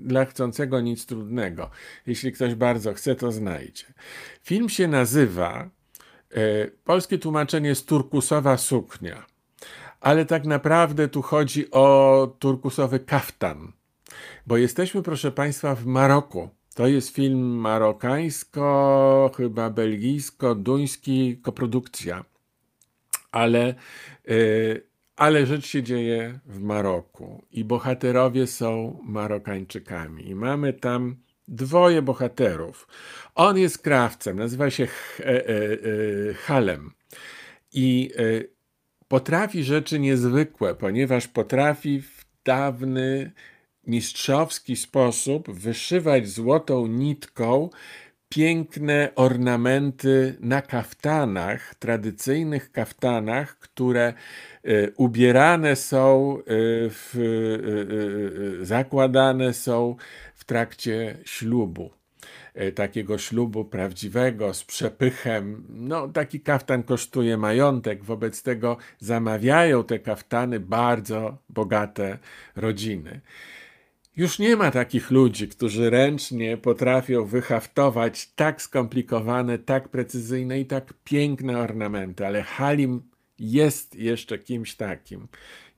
dla 0.00 0.24
chcącego 0.24 0.80
nic 0.80 1.06
trudnego. 1.06 1.70
Jeśli 2.06 2.32
ktoś 2.32 2.54
bardzo 2.54 2.92
chce, 2.92 3.14
to 3.14 3.32
znajdzie. 3.32 3.84
Film 4.42 4.68
się 4.68 4.88
nazywa, 4.88 5.70
polskie 6.84 7.18
tłumaczenie 7.18 7.68
jest 7.68 7.88
turkusowa 7.88 8.56
suknia, 8.56 9.26
ale 10.00 10.26
tak 10.26 10.44
naprawdę 10.44 11.08
tu 11.08 11.22
chodzi 11.22 11.70
o 11.70 12.36
turkusowy 12.38 13.00
kaftan, 13.00 13.72
bo 14.46 14.56
jesteśmy, 14.56 15.02
proszę 15.02 15.32
Państwa, 15.32 15.74
w 15.74 15.86
Maroku 15.86 16.48
to 16.74 16.86
jest 16.86 17.14
film 17.14 17.38
marokańsko, 17.60 19.30
chyba 19.36 19.70
belgijsko-duński, 19.70 21.36
koprodukcja. 21.42 22.24
Ale, 23.32 23.74
yy, 24.28 24.86
ale 25.16 25.46
rzecz 25.46 25.66
się 25.66 25.82
dzieje 25.82 26.38
w 26.46 26.60
Maroku 26.60 27.44
i 27.50 27.64
bohaterowie 27.64 28.46
są 28.46 28.98
Marokańczykami. 29.02 30.28
I 30.28 30.34
mamy 30.34 30.72
tam 30.72 31.16
dwoje 31.48 32.02
bohaterów. 32.02 32.88
On 33.34 33.58
jest 33.58 33.78
krawcem, 33.78 34.38
nazywa 34.38 34.70
się 34.70 34.88
e, 35.20 35.24
e, 35.24 35.38
e, 35.48 36.34
Halem 36.34 36.90
i 37.72 38.10
potrafi 39.08 39.64
rzeczy 39.64 39.98
niezwykłe, 39.98 40.74
ponieważ 40.74 41.28
potrafi 41.28 42.02
w 42.02 42.24
dawny 42.44 43.32
mistrzowski 43.86 44.76
sposób 44.76 45.50
wyszywać 45.50 46.28
złotą 46.28 46.86
nitką 46.86 47.70
piękne 48.28 49.08
ornamenty 49.14 50.36
na 50.40 50.62
kaftanach, 50.62 51.74
tradycyjnych 51.74 52.72
kaftanach, 52.72 53.58
które 53.58 54.14
ubierane 54.96 55.76
są, 55.76 56.38
w, 56.90 58.58
zakładane 58.62 59.54
są 59.54 59.96
w 60.44 60.46
trakcie 60.46 61.18
ślubu. 61.24 61.90
Takiego 62.74 63.18
ślubu 63.18 63.64
prawdziwego, 63.64 64.54
z 64.54 64.64
przepychem. 64.64 65.64
No, 65.68 66.08
taki 66.08 66.40
kaftan 66.40 66.82
kosztuje 66.82 67.36
majątek, 67.36 68.04
wobec 68.04 68.42
tego 68.42 68.76
zamawiają 68.98 69.84
te 69.84 69.98
kaftany 69.98 70.60
bardzo 70.60 71.38
bogate 71.48 72.18
rodziny. 72.56 73.20
Już 74.16 74.38
nie 74.38 74.56
ma 74.56 74.70
takich 74.70 75.10
ludzi, 75.10 75.48
którzy 75.48 75.90
ręcznie 75.90 76.56
potrafią 76.56 77.24
wyhaftować 77.24 78.32
tak 78.34 78.62
skomplikowane, 78.62 79.58
tak 79.58 79.88
precyzyjne 79.88 80.60
i 80.60 80.66
tak 80.66 80.94
piękne 81.04 81.58
ornamenty, 81.58 82.26
ale 82.26 82.42
Halim 82.42 83.02
jest 83.38 83.94
jeszcze 83.94 84.38
kimś 84.38 84.74
takim. 84.74 85.28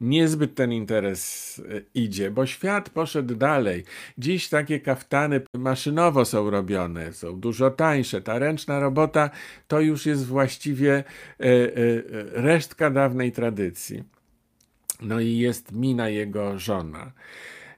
Niezbyt 0.01 0.55
ten 0.55 0.73
interes 0.73 1.59
e, 1.59 1.81
idzie, 1.95 2.31
bo 2.31 2.47
świat 2.47 2.91
poszedł 2.91 3.35
dalej. 3.35 3.85
Dziś 4.19 4.49
takie 4.49 4.81
kaftany 4.81 5.41
maszynowo 5.55 6.25
są 6.25 6.51
robione, 6.51 7.13
są 7.13 7.41
dużo 7.41 7.71
tańsze. 7.71 8.23
Ta 8.23 8.39
ręczna 8.39 8.81
robota 8.81 9.31
to 9.69 9.81
już 9.81 10.07
jest 10.07 10.27
właściwie 10.27 10.95
e, 10.95 11.05
e, 11.45 11.73
resztka 12.33 12.91
dawnej 12.91 13.33
tradycji. 13.33 14.05
No 15.01 15.21
i 15.21 15.37
jest 15.37 15.73
Mina, 15.73 16.09
jego 16.09 16.59
żona. 16.59 17.13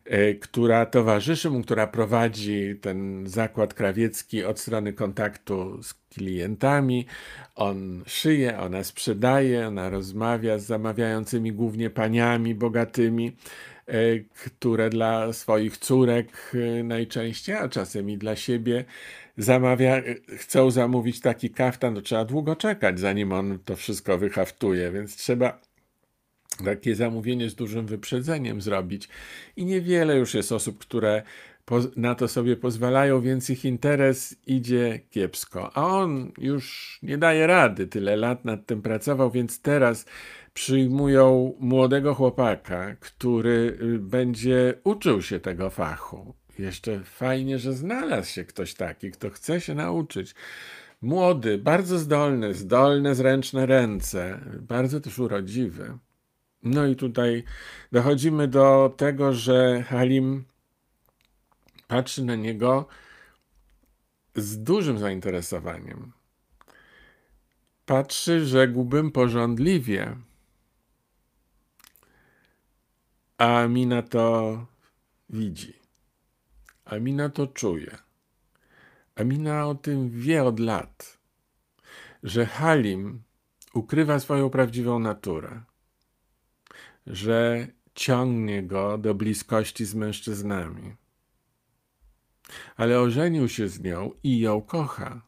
E, 0.05 0.35
która 0.35 0.87
towarzyszy 0.87 1.51
mu, 1.51 1.63
która 1.63 1.87
prowadzi 1.87 2.77
ten 2.81 3.27
zakład 3.27 3.75
krawiecki 3.75 4.45
od 4.45 4.61
strony 4.61 4.93
kontaktu 4.93 5.83
z 5.83 5.95
klientami. 5.95 7.07
On 7.55 8.03
szyje, 8.07 8.59
ona 8.59 8.85
sprzedaje, 8.85 9.69
ona 9.69 9.91
rozmawia 9.91 10.59
z 10.59 10.67
zamawiającymi 10.67 11.53
głównie 11.53 11.91
paniami 11.91 12.55
bogatymi, 12.55 13.37
e, 13.87 14.19
które 14.19 14.91
dla 14.91 15.33
swoich 15.33 15.77
córek 15.79 16.53
e, 16.55 16.83
najczęściej, 16.83 17.57
a 17.57 17.69
czasem 17.69 18.11
i 18.11 18.19
dla 18.19 18.37
siebie 18.37 18.85
zamawia, 19.37 20.03
chcą 20.37 20.71
zamówić 20.71 21.21
taki 21.21 21.51
kaftan, 21.51 21.95
to 21.95 22.03
trzeba 22.03 22.25
długo 22.25 22.57
czekać, 22.57 23.01
zanim 23.01 23.33
on 23.33 23.59
to 23.65 23.77
wszystko 23.77 24.19
wyhaftuje, 24.19 24.91
więc 24.93 25.17
trzeba 25.17 25.68
takie 26.65 26.95
zamówienie 26.95 27.51
z 27.51 27.55
dużym 27.55 27.87
wyprzedzeniem 27.87 28.61
zrobić. 28.61 29.09
I 29.57 29.65
niewiele 29.65 30.17
już 30.17 30.35
jest 30.35 30.53
osób, 30.53 30.79
które 30.79 31.23
na 31.97 32.15
to 32.15 32.29
sobie 32.29 32.57
pozwalają, 32.57 33.21
więc 33.21 33.51
ich 33.51 33.65
interes 33.65 34.37
idzie 34.47 35.01
kiepsko. 35.11 35.71
A 35.77 35.87
on 35.87 36.33
już 36.39 36.99
nie 37.03 37.19
daje 37.19 37.47
rady, 37.47 37.87
tyle 37.87 38.17
lat 38.17 38.45
nad 38.45 38.67
tym 38.67 38.83
pracował, 38.83 39.31
więc 39.31 39.61
teraz 39.63 40.07
przyjmują 40.55 41.55
młodego 41.59 42.15
chłopaka, 42.15 42.97
który 43.01 43.79
y, 43.83 43.99
będzie 43.99 44.75
uczył 44.85 45.23
się 45.23 45.41
tego 45.41 45.71
fachu. 45.71 46.35
Jeszcze 46.59 47.01
fajnie, 47.05 47.59
że 47.59 47.73
znalazł 47.73 48.31
się 48.31 48.45
ktoś 48.45 48.75
taki, 48.75 49.11
kto 49.11 49.31
chce 49.31 49.61
się 49.61 49.75
nauczyć. 49.75 50.35
Młody, 51.03 51.59
bardzo 51.59 51.99
zdolny, 51.99 52.55
zdolne, 52.55 53.15
zręczne 53.15 53.67
ręce, 53.67 54.41
bardzo 54.61 55.01
też 55.01 55.19
urodziwy. 55.19 55.99
No 56.63 56.87
i 56.87 56.97
tutaj 56.97 57.45
dochodzimy 57.93 58.49
do 58.49 58.95
tego, 58.97 59.33
że 59.33 59.83
Halim 59.83 60.45
patrzy 61.89 62.25
na 62.25 62.35
niego 62.35 62.87
z 64.37 64.63
dużym 64.63 64.99
zainteresowaniem. 64.99 66.13
Patrzy 67.87 68.47
rzekłbym 68.47 69.13
porządliwie. 69.13 70.17
A 73.39 73.61
Amina 73.61 74.03
to 74.03 74.67
widzi. 75.31 75.79
Amina 76.85 77.29
to 77.29 77.47
czuje. 77.47 77.99
Amina 79.17 79.67
o 79.67 79.75
tym 79.75 80.11
wie 80.11 80.45
od 80.45 80.61
lat, 80.61 81.19
że 82.23 82.47
Halim 82.47 83.23
ukrywa 83.75 84.21
swoją 84.21 84.51
prawdziwą 84.51 84.99
naturę 84.99 85.63
że 87.07 87.67
ciągnie 87.95 88.63
go 88.63 88.99
do 88.99 89.15
bliskości 89.15 89.85
z 89.85 89.95
mężczyznami. 89.95 90.95
Ale 92.77 93.01
ożenił 93.01 93.49
się 93.49 93.69
z 93.69 93.81
nią 93.81 94.11
i 94.23 94.41
ją 94.41 94.61
kocha. 94.63 95.23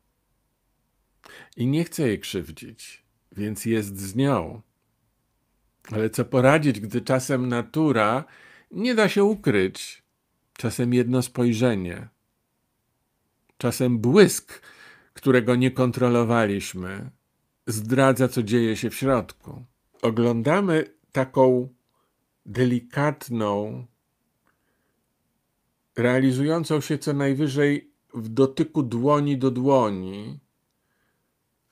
I 1.57 1.67
nie 1.67 1.85
chce 1.85 2.09
jej 2.09 2.21
krzywdzić, 2.21 3.05
więc 3.33 3.65
jest 3.65 3.99
z 3.99 4.17
nią. 4.17 4.63
Ale 5.93 6.11
co 6.11 6.25
poradzić, 6.25 6.81
gdy 6.81 7.01
czasem 7.01 7.49
natura 7.49 8.25
nie 8.71 8.95
da 8.95 9.09
się 9.09 9.25
ukryć, 9.25 10.03
czasem 10.53 10.95
jedno 10.95 11.23
spojrzenie, 11.23 12.09
czasem 13.59 13.99
błysk, 13.99 14.63
którego 15.13 15.57
nie 15.57 15.71
kontrolowaliśmy, 15.71 17.11
zdradza, 17.67 18.29
co 18.29 18.43
dzieje 18.43 18.77
się 18.77 18.91
w 18.91 18.95
środku. 18.95 19.65
Oglądamy 20.03 21.00
taką 21.13 21.69
delikatną, 22.47 23.87
realizującą 25.97 26.81
się 26.81 26.99
co 26.99 27.13
najwyżej 27.13 27.91
w 28.15 28.29
dotyku 28.29 28.83
dłoni 28.83 29.39
do 29.39 29.51
dłoni, 29.51 30.41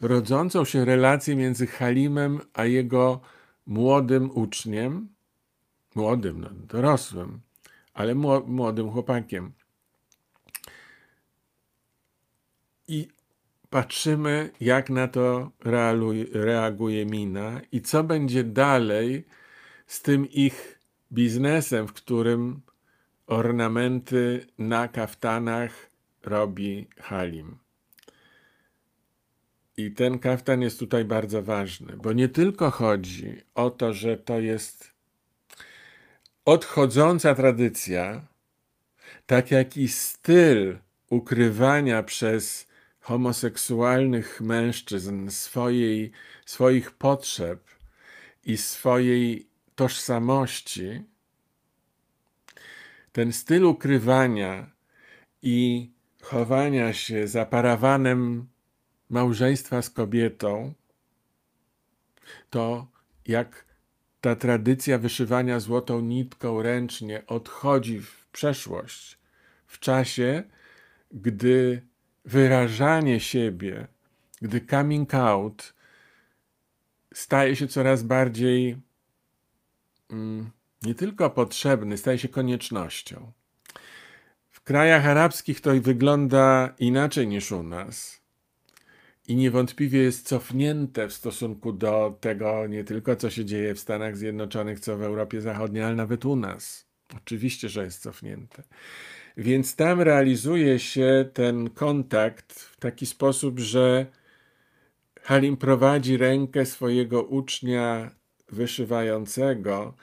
rodzącą 0.01 0.65
się 0.65 0.85
relację 0.85 1.37
między 1.37 1.67
Halimem 1.67 2.41
a 2.53 2.65
jego 2.65 3.21
młodym 3.67 4.31
uczniem, 4.31 5.09
młodym, 5.95 6.41
no, 6.41 6.51
dorosłym, 6.51 7.41
ale 7.95 8.15
młodym 8.47 8.91
chłopakiem. 8.91 9.53
I 12.89 13.09
patrzymy, 13.71 14.51
jak 14.61 14.91
na 14.91 15.09
to 15.09 15.53
reaguje 16.33 17.07
Mina 17.07 17.61
i 17.73 17.81
co 17.81 18.05
będzie 18.05 18.45
dalej 18.45 19.25
z 19.87 20.03
tym 20.03 20.31
ich 20.31 20.79
biznesem, 21.13 21.89
w 21.89 21.93
którym 21.93 22.61
ornamenty 23.27 24.47
na 24.59 24.89
kaftanach 24.89 25.91
robi 26.25 26.89
Halim. 27.01 27.59
I 29.77 29.91
ten 29.93 30.19
kaftan 30.19 30.63
jest 30.63 30.79
tutaj 30.79 31.05
bardzo 31.05 31.43
ważny, 31.43 31.97
bo 31.97 32.13
nie 32.13 32.29
tylko 32.29 32.71
chodzi 32.71 33.43
o 33.55 33.71
to, 33.71 33.93
że 33.93 34.17
to 34.17 34.41
jest 34.41 34.93
odchodząca 36.45 37.35
tradycja, 37.35 38.27
tak 39.27 39.51
jak 39.51 39.77
i 39.77 39.89
styl 39.89 40.79
ukrywania 41.11 42.03
przez 42.03 42.68
homoseksualnych 43.09 44.41
mężczyzn 44.41 45.31
swojej, 45.31 46.13
swoich 46.47 46.91
potrzeb 46.91 47.61
i 48.45 48.57
swojej 48.57 49.49
tożsamości, 49.75 51.05
ten 53.13 53.33
styl 53.33 53.65
ukrywania 53.65 54.71
i 55.43 55.91
chowania 56.23 56.93
się 56.93 57.29
za 57.29 57.47
parawanem 57.47 58.49
małżeństwa 59.11 59.83
z 59.83 59.91
kobietą, 59.91 60.75
to 62.51 62.87
jak 63.27 63.65
ta 64.21 64.37
tradycja 64.37 64.99
wyszywania 64.99 65.61
złotą 65.61 66.01
nitką 66.01 66.63
ręcznie 66.63 67.27
odchodzi 67.27 68.01
w 68.01 68.27
przeszłość, 68.33 69.19
w 69.67 69.79
czasie, 69.79 70.43
gdy 71.13 71.89
wyrażanie 72.29 73.21
siebie, 73.21 73.87
gdy 74.43 74.61
coming 74.61 75.15
out 75.15 75.75
staje 77.15 77.57
się 77.57 77.69
coraz 77.69 78.03
bardziej 78.03 78.77
mm, 80.11 80.51
nie 80.83 80.95
tylko 80.95 81.31
potrzebny, 81.31 81.99
staje 81.99 82.19
się 82.19 82.29
koniecznością. 82.29 83.33
W 84.51 84.61
krajach 84.61 85.07
arabskich 85.07 85.61
to 85.61 85.71
wygląda 85.81 86.75
inaczej 86.79 87.29
niż 87.29 87.53
u 87.53 87.63
nas. 87.63 88.23
I 89.29 89.37
niewątpliwie 89.37 90.03
jest 90.03 90.29
cofnięte 90.29 91.09
w 91.09 91.13
stosunku 91.13 91.73
do 91.73 92.19
tego 92.21 92.67
nie 92.67 92.85
tylko, 92.85 93.17
co 93.17 93.31
się 93.31 93.45
dzieje 93.45 93.75
w 93.75 93.81
Stanach 93.81 94.17
Zjednoczonych, 94.17 94.81
co 94.81 94.97
w 94.97 95.03
Europie 95.03 95.41
Zachodniej, 95.41 95.83
ale 95.83 95.95
nawet 95.95 96.25
u 96.25 96.37
nas. 96.37 96.87
Oczywiście, 97.17 97.69
że 97.69 97.85
jest 97.85 98.03
cofnięte. 98.03 98.63
Więc 99.39 99.77
tam 99.77 100.01
realizuje 100.01 100.79
się 100.79 101.31
ten 101.33 101.71
kontakt 101.71 102.53
w 102.53 102.77
taki 102.77 103.07
sposób, 103.07 103.59
że 103.59 104.07
Halim 105.23 105.57
prowadzi 105.57 106.17
rękę 106.17 106.67
swojego 106.67 107.23
ucznia 107.23 108.11
wyszywającego 108.49 109.95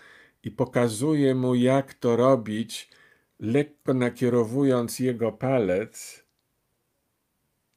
i 0.44 0.52
pokazuje 0.52 1.36
mu, 1.36 1.56
jak 1.56 1.94
to 1.94 2.16
robić, 2.16 2.90
lekko 3.40 3.94
nakierowując 3.94 5.00
jego 5.00 5.32
palec 5.32 6.24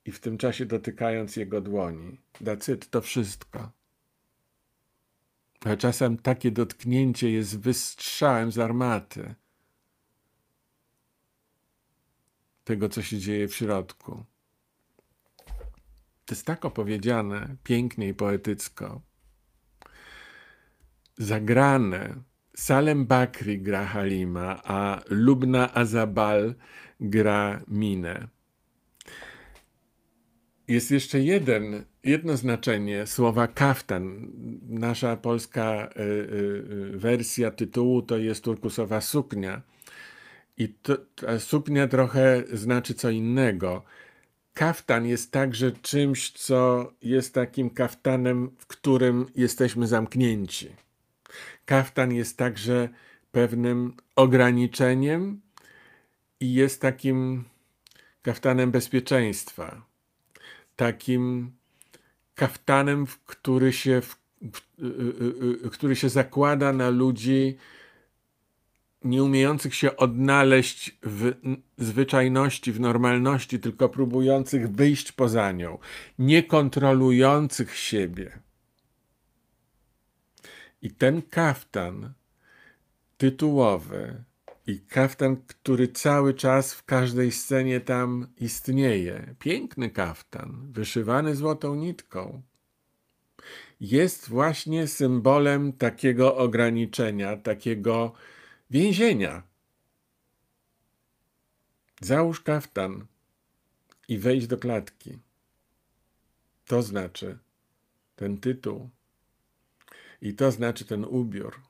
i 0.04 0.12
w 0.12 0.20
tym 0.20 0.38
czasie 0.38 0.66
dotykając 0.66 1.36
jego 1.36 1.60
dłoni. 1.60 2.20
Dacyt 2.40 2.90
to 2.90 3.00
wszystko. 3.00 3.70
A 5.64 5.76
czasem 5.76 6.18
takie 6.18 6.50
dotknięcie 6.50 7.30
jest 7.30 7.60
wystrzałem 7.60 8.52
z 8.52 8.58
armaty 8.58 9.34
tego, 12.68 12.88
co 12.88 13.02
się 13.02 13.18
dzieje 13.18 13.48
w 13.48 13.54
środku. 13.54 14.24
To 16.24 16.35
jest 16.35 16.46
tak 16.46 16.64
opowiedziane, 16.64 17.57
pięknie 17.64 18.09
i 18.09 18.14
poetycko. 18.14 19.00
Zagrane. 21.18 22.14
Salem 22.57 23.07
Bakri 23.07 23.62
gra 23.62 23.85
Halima, 23.85 24.61
a 24.64 25.00
Lubna 25.09 25.74
Azabal 25.74 26.54
gra 27.00 27.61
Minę. 27.68 28.28
Jest 30.68 30.90
jeszcze 30.90 31.20
jeden, 31.20 31.85
jedno 32.04 32.37
znaczenie 32.37 33.07
słowa 33.07 33.46
kaftan. 33.46 34.33
Nasza 34.68 35.16
polska 35.16 35.88
y, 35.96 36.02
y, 36.02 36.98
wersja 36.98 37.50
tytułu 37.50 38.02
to 38.02 38.16
jest 38.18 38.44
turkusowa 38.44 39.00
suknia. 39.00 39.62
I 40.58 40.68
to, 40.68 40.96
ta 41.14 41.38
suknia 41.38 41.88
trochę 41.88 42.42
znaczy 42.52 42.94
co 42.94 43.10
innego. 43.10 43.82
Kaftan 44.54 45.06
jest 45.06 45.32
także 45.32 45.72
czymś, 45.72 46.30
co 46.30 46.92
jest 47.02 47.34
takim 47.34 47.70
kaftanem, 47.70 48.50
w 48.58 48.66
którym 48.66 49.26
jesteśmy 49.34 49.86
zamknięci. 49.86 50.68
Kaftan 51.64 52.12
jest 52.12 52.36
także 52.36 52.88
pewnym 53.32 53.96
ograniczeniem 54.16 55.40
i 56.40 56.54
jest 56.54 56.80
takim 56.80 57.44
kaftanem 58.22 58.70
bezpieczeństwa 58.70 59.88
takim 60.78 61.52
kaftanem, 62.34 63.06
który 63.26 63.72
się, 63.72 64.00
y, 64.42 64.84
y, 64.84 65.66
y, 65.66 65.70
który 65.70 65.96
się 65.96 66.08
zakłada 66.08 66.72
na 66.72 66.88
ludzi 66.88 67.56
nie 69.04 69.24
umiejących 69.24 69.74
się 69.74 69.96
odnaleźć 69.96 70.98
w 71.02 71.34
zwyczajności, 71.78 72.72
w 72.72 72.80
normalności, 72.80 73.58
tylko 73.58 73.88
próbujących 73.88 74.70
wyjść 74.70 75.12
poza 75.12 75.52
nią, 75.52 75.78
nie 76.18 76.42
kontrolujących 76.42 77.76
siebie. 77.76 78.38
I 80.82 80.90
ten 80.90 81.22
kaftan 81.22 82.12
tytułowy 83.16 84.24
i 84.66 84.80
kaftan, 84.80 85.37
który 85.37 85.88
cały 85.88 86.34
czas 86.34 86.74
w 86.74 86.84
każdej 86.84 87.32
scenie 87.32 87.80
tam 87.80 88.26
istnieje. 88.37 89.34
Piękny 89.38 89.90
kaftan, 89.90 90.72
wyszywany 90.72 91.37
złotą 91.37 91.74
nitką. 91.74 92.42
Jest 93.80 94.28
właśnie 94.28 94.87
symbolem 94.87 95.72
takiego 95.72 96.37
ograniczenia, 96.37 97.37
takiego 97.37 98.12
więzienia. 98.70 99.42
Załóż 102.00 102.40
kaftan 102.40 103.07
i 104.09 104.18
wejdź 104.18 104.46
do 104.46 104.59
klatki. 104.59 105.18
To 106.66 106.83
znaczy 106.83 107.38
ten 108.16 108.38
tytuł. 108.38 108.90
I 110.22 110.35
to 110.35 110.52
znaczy 110.52 110.85
ten 110.85 111.04
ubiór. 111.04 111.61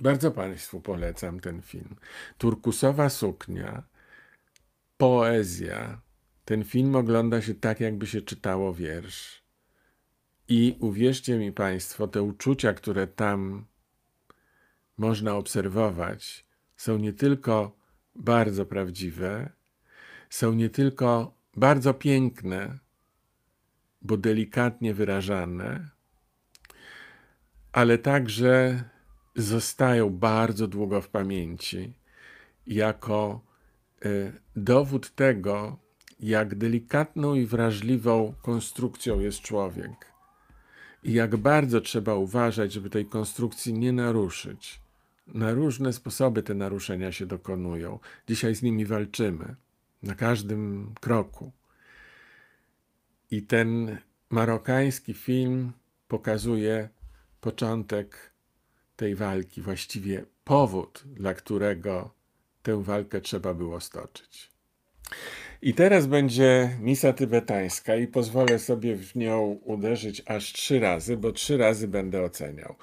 Bardzo 0.00 0.30
Państwu 0.30 0.80
polecam 0.80 1.40
ten 1.40 1.62
film. 1.62 1.96
Turkusowa 2.38 3.08
suknia, 3.10 3.82
poezja. 4.96 6.00
Ten 6.44 6.64
film 6.64 6.96
ogląda 6.96 7.42
się 7.42 7.54
tak, 7.54 7.80
jakby 7.80 8.06
się 8.06 8.22
czytało 8.22 8.74
wiersz. 8.74 9.42
I 10.48 10.76
uwierzcie 10.80 11.38
mi 11.38 11.52
Państwo, 11.52 12.08
te 12.08 12.22
uczucia, 12.22 12.74
które 12.74 13.06
tam 13.06 13.64
można 14.98 15.34
obserwować, 15.34 16.46
są 16.76 16.98
nie 16.98 17.12
tylko 17.12 17.76
bardzo 18.14 18.66
prawdziwe, 18.66 19.52
są 20.30 20.52
nie 20.52 20.70
tylko 20.70 21.34
bardzo 21.56 21.94
piękne, 21.94 22.78
bo 24.02 24.16
delikatnie 24.16 24.94
wyrażane, 24.94 25.90
ale 27.72 27.98
także 27.98 28.84
zostają 29.36 30.10
bardzo 30.10 30.68
długo 30.68 31.00
w 31.00 31.08
pamięci 31.08 31.94
jako 32.66 33.40
e, 34.04 34.32
dowód 34.56 35.14
tego, 35.14 35.78
jak 36.20 36.54
delikatną 36.54 37.34
i 37.34 37.46
wrażliwą 37.46 38.34
konstrukcją 38.42 39.20
jest 39.20 39.40
człowiek. 39.40 40.12
I 41.02 41.12
jak 41.12 41.36
bardzo 41.36 41.80
trzeba 41.80 42.14
uważać, 42.14 42.72
żeby 42.72 42.90
tej 42.90 43.06
konstrukcji 43.06 43.74
nie 43.74 43.92
naruszyć. 43.92 44.81
Na 45.34 45.52
różne 45.52 45.92
sposoby 45.92 46.42
te 46.42 46.54
naruszenia 46.54 47.12
się 47.12 47.26
dokonują. 47.26 47.98
Dzisiaj 48.28 48.54
z 48.54 48.62
nimi 48.62 48.86
walczymy. 48.86 49.54
Na 50.02 50.14
każdym 50.14 50.94
kroku. 51.00 51.52
I 53.30 53.42
ten 53.42 53.98
marokański 54.30 55.14
film 55.14 55.72
pokazuje 56.08 56.88
początek 57.40 58.32
tej 58.96 59.14
walki, 59.14 59.62
właściwie 59.62 60.24
powód, 60.44 61.02
dla 61.06 61.34
którego 61.34 62.14
tę 62.62 62.82
walkę 62.82 63.20
trzeba 63.20 63.54
było 63.54 63.80
stoczyć. 63.80 64.50
I 65.62 65.74
teraz 65.74 66.06
będzie 66.06 66.76
misa 66.80 67.12
tybetańska 67.12 67.96
i 67.96 68.06
pozwolę 68.06 68.58
sobie 68.58 68.96
w 68.96 69.14
nią 69.14 69.42
uderzyć 69.64 70.22
aż 70.26 70.52
trzy 70.52 70.80
razy, 70.80 71.16
bo 71.16 71.32
trzy 71.32 71.56
razy 71.56 71.88
będę 71.88 72.22
oceniał. 72.22 72.74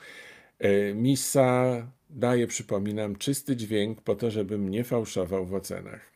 E, 0.59 0.93
misa 0.93 1.87
daje, 2.09 2.47
przypominam, 2.47 3.15
czysty 3.15 3.55
dźwięk 3.55 4.01
po 4.01 4.15
to, 4.15 4.31
żebym 4.31 4.69
nie 4.69 4.83
fałszował 4.83 5.45
w 5.45 5.53
ocenach. 5.53 6.11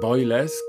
Bojlesk 0.00 0.64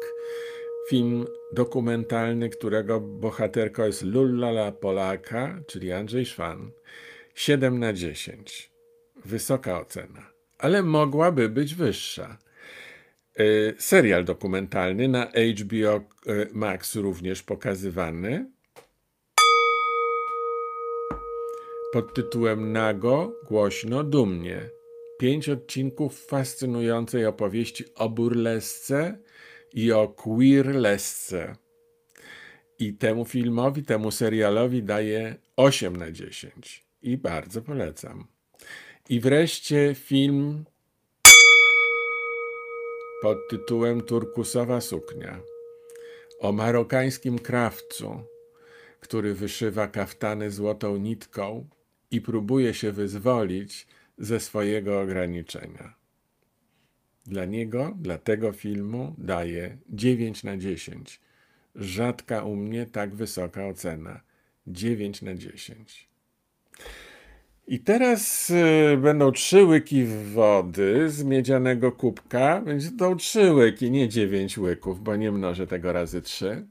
film 0.89 1.25
dokumentalny, 1.53 2.49
którego 2.49 2.99
bohaterką 3.01 3.86
jest 3.86 4.03
Lullala 4.03 4.71
Polaka, 4.71 5.59
czyli 5.67 5.91
Andrzej 5.91 6.25
Szwan. 6.25 6.71
7 7.36 7.79
na 7.79 7.93
10. 7.93 8.71
Wysoka 9.25 9.79
ocena, 9.79 10.29
ale 10.57 10.84
mogłaby 10.84 11.49
być 11.49 11.75
wyższa. 11.75 12.38
Y, 13.39 13.75
serial 13.79 14.25
dokumentalny 14.25 15.07
na 15.07 15.25
HBO 15.25 15.97
y, 15.97 16.49
Max 16.53 16.95
również 16.95 17.43
pokazywany 17.43 18.53
pod 21.93 22.13
tytułem 22.13 22.71
Nago, 22.71 23.33
głośno, 23.47 24.03
dumnie. 24.03 24.69
Pięć 25.19 25.49
odcinków 25.49 26.25
fascynującej 26.25 27.25
opowieści 27.25 27.85
o 27.95 28.09
burlesce 28.09 29.17
i 29.73 29.91
o 29.91 30.07
queerlesce. 30.07 31.55
I 32.79 32.93
temu 32.93 33.25
filmowi, 33.25 33.83
temu 33.83 34.11
serialowi 34.11 34.83
daję 34.83 35.35
8 35.55 35.95
na 35.95 36.11
10. 36.11 36.85
I 37.01 37.17
bardzo 37.17 37.61
polecam. 37.61 38.27
I 39.09 39.19
wreszcie 39.19 39.95
film 39.95 40.65
pod 43.21 43.37
tytułem 43.49 44.01
Turkusowa 44.01 44.81
suknia 44.81 45.39
o 46.39 46.51
marokańskim 46.51 47.39
krawcu, 47.39 48.23
który 48.99 49.33
wyszywa 49.33 49.87
kaftany 49.87 50.51
złotą 50.51 50.97
nitką 50.97 51.69
i 52.14 52.22
próbuje 52.22 52.74
się 52.74 52.91
wyzwolić 52.91 53.88
ze 54.18 54.39
swojego 54.39 55.01
ograniczenia. 55.01 55.93
Dla 57.26 57.45
niego, 57.45 57.97
dla 57.99 58.18
tego 58.18 58.51
filmu 58.51 59.16
daję 59.18 59.78
9 59.89 60.43
na 60.43 60.57
10. 60.57 61.22
Rzadka 61.76 62.43
u 62.43 62.55
mnie 62.55 62.86
tak 62.86 63.16
wysoka 63.16 63.68
ocena. 63.68 64.22
9 64.68 65.22
na 65.22 65.36
10. 65.36 66.09
I 67.68 67.80
teraz 67.80 68.49
y, 68.49 68.97
będą 68.97 69.32
trzy 69.32 69.66
łyki 69.66 70.05
wody 70.34 71.09
z 71.09 71.24
miedzianego 71.24 71.91
kubka. 71.91 72.61
Będzie 72.61 72.91
to 72.91 73.16
trzy 73.16 73.53
łyki, 73.53 73.91
nie 73.91 74.09
dziewięć 74.09 74.57
łyków, 74.57 75.03
bo 75.03 75.16
nie 75.16 75.32
mnożę 75.32 75.68
tego 75.68 75.93
razy 75.93 76.22
trzy. 76.22 76.68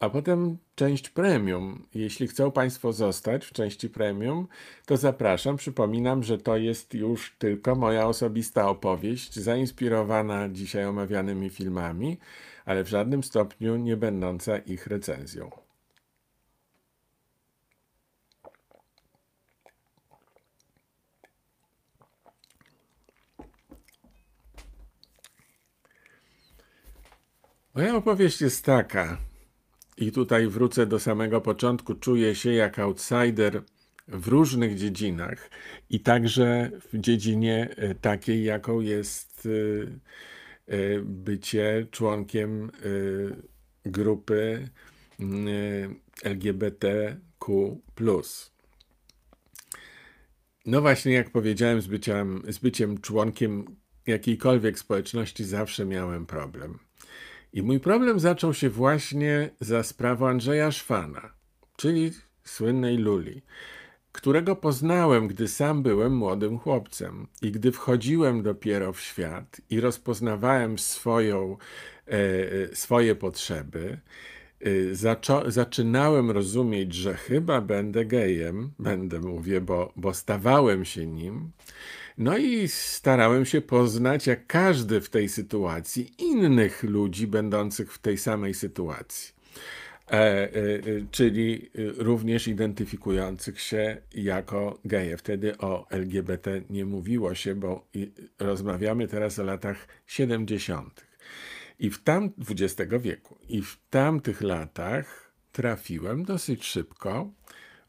A 0.00 0.10
potem 0.10 0.58
część 0.74 1.08
premium. 1.10 1.86
Jeśli 1.94 2.28
chcą 2.28 2.50
Państwo 2.52 2.92
zostać 2.92 3.44
w 3.44 3.52
części 3.52 3.90
premium, 3.90 4.48
to 4.86 4.96
zapraszam. 4.96 5.56
Przypominam, 5.56 6.22
że 6.22 6.38
to 6.38 6.56
jest 6.56 6.94
już 6.94 7.36
tylko 7.38 7.74
moja 7.74 8.06
osobista 8.06 8.68
opowieść, 8.68 9.34
zainspirowana 9.34 10.48
dzisiaj 10.48 10.84
omawianymi 10.84 11.50
filmami, 11.50 12.18
ale 12.64 12.84
w 12.84 12.88
żadnym 12.88 13.22
stopniu 13.22 13.76
nie 13.76 13.96
będąca 13.96 14.58
ich 14.58 14.86
recenzją. 14.86 15.50
Moja 27.74 27.96
opowieść 27.96 28.40
jest 28.40 28.64
taka, 28.64 29.18
i 29.96 30.12
tutaj 30.12 30.48
wrócę 30.48 30.86
do 30.86 31.00
samego 31.00 31.40
początku, 31.40 31.94
czuję 31.94 32.34
się 32.34 32.52
jak 32.52 32.78
outsider 32.78 33.62
w 34.08 34.28
różnych 34.28 34.78
dziedzinach 34.78 35.50
i 35.90 36.00
także 36.00 36.70
w 36.92 36.98
dziedzinie 36.98 37.74
e, 37.76 37.94
takiej, 37.94 38.44
jaką 38.44 38.80
jest 38.80 39.46
e, 39.46 40.74
e, 40.74 41.00
bycie 41.00 41.86
członkiem 41.90 42.70
grupy 43.84 44.68
LGBTQ. 46.24 47.80
No 50.66 50.80
właśnie, 50.80 51.12
jak 51.12 51.30
powiedziałem, 51.30 51.82
z 51.82 51.86
byciem, 51.86 52.42
z 52.48 52.58
byciem 52.58 53.00
członkiem 53.00 53.64
jakiejkolwiek 54.06 54.78
społeczności 54.78 55.44
zawsze 55.44 55.86
miałem 55.86 56.26
problem. 56.26 56.85
I 57.56 57.62
mój 57.62 57.80
problem 57.80 58.20
zaczął 58.20 58.54
się 58.54 58.70
właśnie 58.70 59.50
za 59.60 59.82
sprawą 59.82 60.28
Andrzeja 60.28 60.72
Szwana, 60.72 61.32
czyli 61.76 62.12
słynnej 62.44 62.96
Luli, 62.96 63.42
którego 64.12 64.56
poznałem, 64.56 65.28
gdy 65.28 65.48
sam 65.48 65.82
byłem 65.82 66.16
młodym 66.16 66.58
chłopcem 66.58 67.26
i 67.42 67.52
gdy 67.52 67.72
wchodziłem 67.72 68.42
dopiero 68.42 68.92
w 68.92 69.00
świat 69.00 69.60
i 69.70 69.80
rozpoznawałem 69.80 70.78
swoją, 70.78 71.56
e, 72.08 72.12
e 72.12 72.76
swoje 72.76 73.14
potrzeby. 73.14 74.00
E, 74.60 75.50
zaczynałem 75.50 76.30
rozumieć, 76.30 76.94
że 76.94 77.14
chyba 77.14 77.60
będę 77.60 78.04
gejem, 78.04 78.70
będę 78.78 79.20
mówię, 79.20 79.60
bo, 79.60 79.92
bo 79.96 80.14
stawałem 80.14 80.84
się 80.84 81.06
nim. 81.06 81.50
No 82.18 82.38
i 82.38 82.68
starałem 82.68 83.44
się 83.44 83.60
poznać, 83.60 84.26
jak 84.26 84.46
każdy 84.46 85.00
w 85.00 85.10
tej 85.10 85.28
sytuacji, 85.28 86.12
innych 86.18 86.82
ludzi 86.82 87.26
będących 87.26 87.92
w 87.92 87.98
tej 87.98 88.18
samej 88.18 88.54
sytuacji. 88.54 89.34
E, 90.10 90.12
e, 90.12 90.46
e 90.46 90.80
czyli 91.10 91.70
również 91.96 92.48
identyfikujących 92.48 93.60
się 93.60 93.96
jako 94.14 94.78
geje. 94.84 95.16
Wtedy 95.16 95.58
o 95.58 95.86
LGBT 95.90 96.62
nie 96.70 96.84
mówiło 96.84 97.34
się, 97.34 97.54
bo 97.54 97.86
rozmawiamy 98.38 99.08
teraz 99.08 99.38
o 99.38 99.44
latach 99.44 99.88
70. 100.06 101.06
I 101.78 101.90
w 101.90 102.02
tam 102.02 102.32
XX 102.50 102.92
wieku. 103.00 103.38
I 103.48 103.62
w 103.62 103.78
tamtych 103.90 104.40
latach 104.40 105.32
trafiłem 105.52 106.24
dosyć 106.24 106.64
szybko 106.64 107.30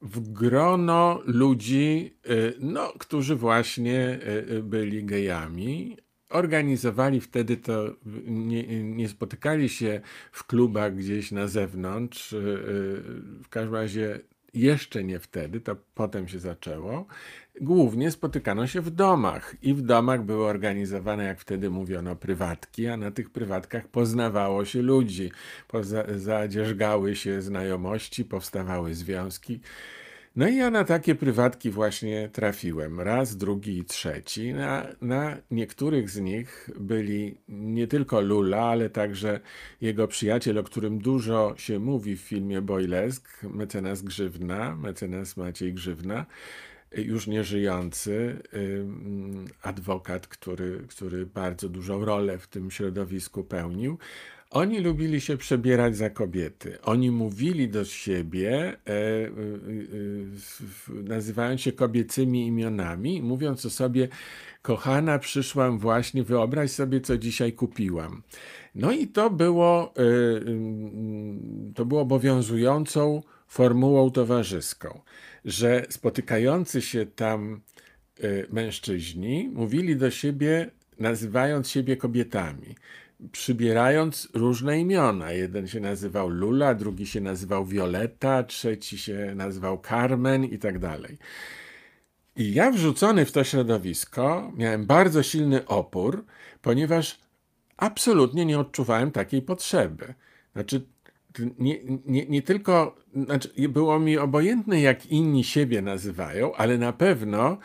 w 0.02 0.34
grono 0.34 1.22
ludzi, 1.26 2.16
y, 2.30 2.54
no, 2.60 2.94
którzy 3.00 3.36
właśnie 3.36 4.20
y, 4.28 4.54
y, 4.54 4.64
byli 4.64 5.06
gejami. 5.06 5.98
Organizowali 6.30 7.22
wtedy 7.22 7.58
to, 7.58 7.96
nie, 8.26 8.84
nie 8.84 9.10
spotykali 9.10 9.70
się 9.70 10.02
w 10.32 10.48
klubach 10.48 10.96
gdzieś 10.96 11.32
na 11.32 11.48
zewnątrz. 11.48 12.36
W 13.44 13.50
każdym 13.50 13.74
razie 13.74 14.20
jeszcze 14.60 15.04
nie 15.04 15.20
wtedy, 15.20 15.62
to 15.62 15.76
potem 15.96 16.28
się 16.28 16.40
zaczęło. 16.40 17.06
Głównie 17.62 18.12
spotykano 18.12 18.68
się 18.68 18.82
w 18.82 18.90
domach 18.90 19.56
i 19.62 19.74
w 19.74 19.82
domach 19.82 20.24
były 20.24 20.46
organizowane, 20.46 21.24
jak 21.24 21.40
wtedy 21.40 21.70
mówiono, 21.70 22.16
prywatki, 22.16 22.88
a 22.88 22.98
na 22.98 23.12
tych 23.12 23.30
prywatkach 23.30 23.88
poznawało 23.88 24.66
się 24.66 24.82
ludzi, 24.82 25.32
zadzierzgały 26.16 27.16
się 27.16 27.42
znajomości, 27.42 28.26
powstawały 28.26 28.96
związki. 28.96 29.60
No 30.38 30.48
i 30.48 30.56
ja 30.56 30.72
na 30.72 30.84
takie 30.84 31.16
prywatki 31.16 31.72
właśnie 31.72 32.30
trafiłem. 32.30 33.00
Raz, 33.00 33.38
drugi 33.38 33.78
i 33.78 33.86
trzeci. 33.86 34.54
Na, 34.54 34.88
na 35.02 35.38
niektórych 35.52 36.10
z 36.10 36.20
nich 36.20 36.70
byli 36.80 37.38
nie 37.50 37.88
tylko 37.88 38.22
Lula, 38.22 38.58
ale 38.58 38.90
także 38.90 39.40
jego 39.82 40.08
przyjaciel, 40.08 40.58
o 40.58 40.64
którym 40.64 41.00
dużo 41.00 41.54
się 41.58 41.80
mówi 41.80 42.18
w 42.18 42.22
filmie 42.22 42.62
Boylesk, 42.62 43.44
mecenas 43.44 44.02
Grzywna, 44.02 44.76
mecenas 44.76 45.38
Maciej 45.38 45.74
Grzywna, 45.74 46.26
już 46.98 47.28
nieżyjący 47.28 48.42
adwokat, 49.62 50.28
który, 50.28 50.84
który 50.90 51.26
bardzo 51.26 51.70
dużą 51.70 52.06
rolę 52.06 52.38
w 52.38 52.48
tym 52.48 52.72
środowisku 52.72 53.44
pełnił. 53.44 53.98
Oni 54.50 54.80
lubili 54.80 55.22
się 55.22 55.38
przebierać 55.38 55.98
za 55.98 56.10
kobiety. 56.10 56.78
Oni 56.82 57.12
mówili 57.12 57.70
do 57.70 57.86
siebie, 57.86 58.52
e, 58.54 58.92
e, 58.92 59.30
e, 60.90 61.04
nazywając 61.04 61.62
się 61.62 61.72
kobiecymi 61.72 62.48
imionami, 62.48 63.22
mówiąc 63.22 63.66
o 63.66 63.70
sobie, 63.70 64.08
kochana, 64.62 65.20
przyszłam 65.20 65.80
właśnie, 65.80 66.24
wyobraź 66.24 66.72
sobie, 66.72 67.02
co 67.02 67.18
dzisiaj 67.18 67.54
kupiłam. 67.54 68.24
No 68.76 68.92
i 68.92 69.08
to 69.08 69.30
było, 69.30 69.94
e, 69.98 70.02
to 71.76 71.86
było 71.86 72.02
obowiązującą 72.02 73.24
formułą 73.48 74.12
towarzyską, 74.12 75.02
że 75.46 75.86
spotykający 75.90 76.82
się 76.82 77.06
tam 77.06 77.62
mężczyźni 78.52 79.50
mówili 79.54 79.96
do 79.96 80.12
siebie, 80.12 80.72
nazywając 81.00 81.70
siebie 81.70 81.98
kobietami 81.98 82.76
przybierając 83.32 84.30
różne 84.34 84.80
imiona. 84.80 85.32
Jeden 85.32 85.68
się 85.68 85.80
nazywał 85.80 86.30
Lula, 86.30 86.76
drugi 86.76 87.08
się 87.08 87.22
nazywał 87.22 87.66
Violeta, 87.66 88.44
trzeci 88.44 88.98
się 88.98 89.34
nazywał 89.36 89.82
Carmen 89.88 90.46
i 90.46 90.58
tak 90.58 90.80
dalej. 90.80 91.18
I 92.36 92.54
ja 92.54 92.72
wrzucony 92.72 93.26
w 93.26 93.32
to 93.32 93.44
środowisko 93.44 94.52
miałem 94.56 94.86
bardzo 94.86 95.24
silny 95.24 95.66
opór, 95.66 96.26
ponieważ 96.62 97.20
absolutnie 97.78 98.46
nie 98.46 98.60
odczuwałem 98.60 99.12
takiej 99.12 99.42
potrzeby. 99.42 100.14
Znaczy, 100.54 100.82
nie, 101.60 101.80
nie, 102.06 102.26
nie 102.26 102.42
tylko 102.42 102.96
znaczy 103.26 103.50
było 103.70 104.00
mi 104.00 104.18
obojętne, 104.18 104.82
jak 104.82 105.06
inni 105.06 105.44
siebie 105.44 105.82
nazywają, 105.82 106.56
ale 106.56 106.78
na 106.78 106.94
pewno 106.94 107.58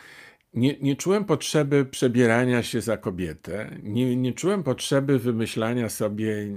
nie, 0.53 0.75
nie 0.81 0.95
czułem 0.95 1.25
potrzeby 1.25 1.85
przebierania 1.85 2.63
się 2.63 2.81
za 2.81 2.97
kobietę, 2.97 3.77
nie, 3.83 4.15
nie 4.15 4.33
czułem 4.33 4.63
potrzeby 4.63 5.19
wymyślania 5.19 5.89
sobie 5.89 6.47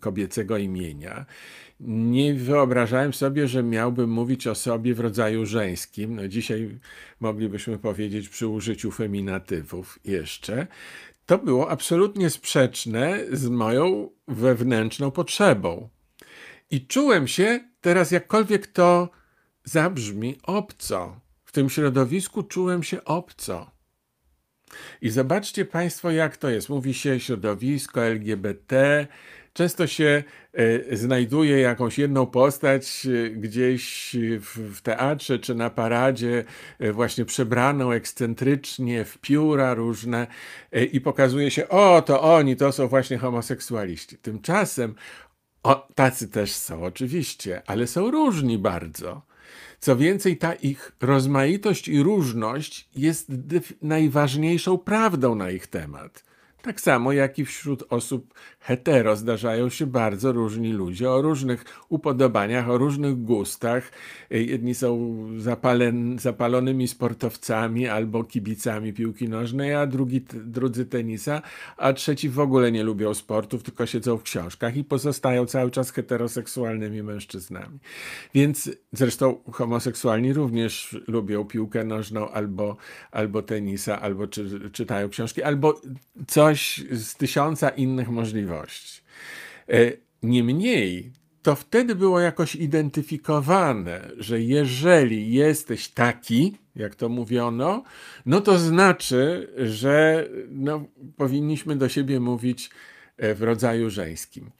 kobiecego 0.00 0.56
imienia. 0.56 1.26
Nie 1.80 2.34
wyobrażałem 2.34 3.12
sobie, 3.12 3.48
że 3.48 3.62
miałbym 3.62 4.10
mówić 4.10 4.46
o 4.46 4.54
sobie 4.54 4.94
w 4.94 5.00
rodzaju 5.00 5.46
żeńskim. 5.46 6.16
No 6.16 6.28
dzisiaj 6.28 6.78
moglibyśmy 7.20 7.78
powiedzieć 7.78 8.28
przy 8.28 8.46
użyciu 8.48 8.90
feminatywów 8.90 9.98
jeszcze. 10.04 10.66
To 11.26 11.38
było 11.38 11.70
absolutnie 11.70 12.30
sprzeczne 12.30 13.18
z 13.32 13.48
moją 13.48 14.10
wewnętrzną 14.28 15.10
potrzebą. 15.10 15.88
I 16.70 16.86
czułem 16.86 17.28
się 17.28 17.60
teraz, 17.80 18.10
jakkolwiek 18.10 18.66
to 18.66 19.08
zabrzmi, 19.64 20.38
obco 20.42 21.27
tym 21.58 21.70
środowisku 21.70 22.42
czułem 22.42 22.82
się 22.82 23.04
obco. 23.04 23.70
I 25.02 25.10
zobaczcie 25.10 25.64
Państwo, 25.64 26.10
jak 26.10 26.36
to 26.36 26.50
jest. 26.50 26.68
Mówi 26.68 26.94
się 26.94 27.20
środowisko 27.20 28.04
LGBT. 28.04 29.06
Często 29.52 29.86
się 29.86 30.24
y, 30.58 30.96
znajduje 30.96 31.60
jakąś 31.60 31.98
jedną 31.98 32.26
postać 32.26 33.06
y, 33.06 33.30
gdzieś 33.30 34.16
w, 34.40 34.80
teatrze 34.82 35.38
czy 35.38 35.54
na 35.54 35.70
paradzie, 35.70 36.44
y, 36.80 36.92
właśnie 36.92 37.24
przebraną 37.24 37.90
ekscentrycznie 37.90 39.04
w 39.04 39.18
pióra 39.18 39.74
różne 39.74 40.26
i 40.92 41.00
pokazuje 41.00 41.50
się, 41.50 41.68
o, 41.68 42.02
to 42.02 42.22
oni, 42.22 42.56
to 42.56 42.72
są 42.72 42.88
właśnie 42.88 43.18
homoseksualiści. 43.18 44.18
Tymczasem 44.18 44.94
o, 45.62 45.88
tacy 45.94 46.28
też 46.28 46.52
są, 46.52 46.84
oczywiście, 46.84 47.62
ale 47.66 47.86
są 47.86 48.10
różni 48.10 48.58
bardzo. 48.58 49.28
Co 49.80 49.96
więcej, 49.96 50.36
ta 50.36 50.54
ich 50.54 50.92
rozmaitość 51.00 51.88
i 51.88 52.02
różność 52.02 52.88
jest 52.96 53.28
najważniejszą 53.82 54.78
prawdą 54.78 55.34
na 55.34 55.50
ich 55.50 55.66
temat. 55.66 56.27
Tak 56.68 56.80
samo 56.80 57.12
jak 57.12 57.38
i 57.38 57.44
wśród 57.44 57.84
osób 57.90 58.34
hetero 58.60 59.16
zdarzają 59.16 59.68
się 59.68 59.86
bardzo 59.86 60.32
różni 60.32 60.72
ludzie 60.72 61.10
o 61.10 61.22
różnych 61.22 61.64
upodobaniach, 61.88 62.70
o 62.70 62.78
różnych 62.78 63.22
gustach. 63.22 63.92
Jedni 64.30 64.74
są 64.74 65.18
zapalen, 65.38 66.18
zapalonymi 66.18 66.88
sportowcami 66.88 67.86
albo 67.86 68.24
kibicami 68.24 68.92
piłki 68.92 69.28
nożnej, 69.28 69.74
a 69.74 69.86
drugi, 69.86 70.20
drudzy 70.44 70.86
tenisa, 70.86 71.42
a 71.76 71.92
trzeci 71.92 72.28
w 72.28 72.40
ogóle 72.40 72.72
nie 72.72 72.84
lubią 72.84 73.14
sportów, 73.14 73.62
tylko 73.62 73.86
siedzą 73.86 74.16
w 74.16 74.22
książkach 74.22 74.76
i 74.76 74.84
pozostają 74.84 75.46
cały 75.46 75.70
czas 75.70 75.90
heteroseksualnymi 75.90 77.02
mężczyznami. 77.02 77.78
Więc 78.34 78.70
zresztą 78.92 79.40
homoseksualni 79.52 80.32
również 80.32 80.96
lubią 81.06 81.44
piłkę 81.44 81.84
nożną 81.84 82.30
albo, 82.30 82.76
albo 83.10 83.42
tenisa, 83.42 84.00
albo 84.00 84.26
czy, 84.26 84.70
czytają 84.70 85.08
książki, 85.08 85.42
albo 85.42 85.80
coś 86.26 86.57
z 86.90 87.14
tysiąca 87.14 87.68
innych 87.68 88.08
możliwości. 88.08 89.02
E, 89.68 89.92
niemniej, 90.22 91.12
to 91.42 91.54
wtedy 91.54 91.94
było 91.94 92.20
jakoś 92.20 92.54
identyfikowane, 92.54 94.10
że 94.16 94.40
jeżeli 94.40 95.32
jesteś 95.32 95.88
taki, 95.88 96.56
jak 96.76 96.94
to 96.94 97.08
mówiono, 97.08 97.82
no 98.26 98.40
to 98.40 98.58
znaczy, 98.58 99.52
że 99.56 100.26
no, 100.50 100.84
powinniśmy 101.16 101.76
do 101.76 101.88
siebie 101.88 102.20
mówić 102.20 102.70
e, 103.16 103.34
w 103.34 103.42
rodzaju 103.42 103.90
żeńskim. 103.90 104.50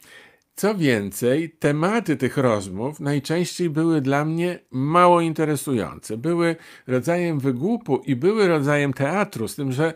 Co 0.55 0.75
więcej, 0.75 1.49
tematy 1.49 2.17
tych 2.17 2.37
rozmów 2.37 2.99
najczęściej 2.99 3.69
były 3.69 4.01
dla 4.01 4.25
mnie 4.25 4.59
mało 4.71 5.21
interesujące. 5.21 6.17
Były 6.17 6.55
rodzajem 6.87 7.39
wygłupu 7.39 7.97
i 8.05 8.15
były 8.15 8.47
rodzajem 8.47 8.93
teatru, 8.93 9.47
z 9.47 9.55
tym, 9.55 9.71
że 9.71 9.93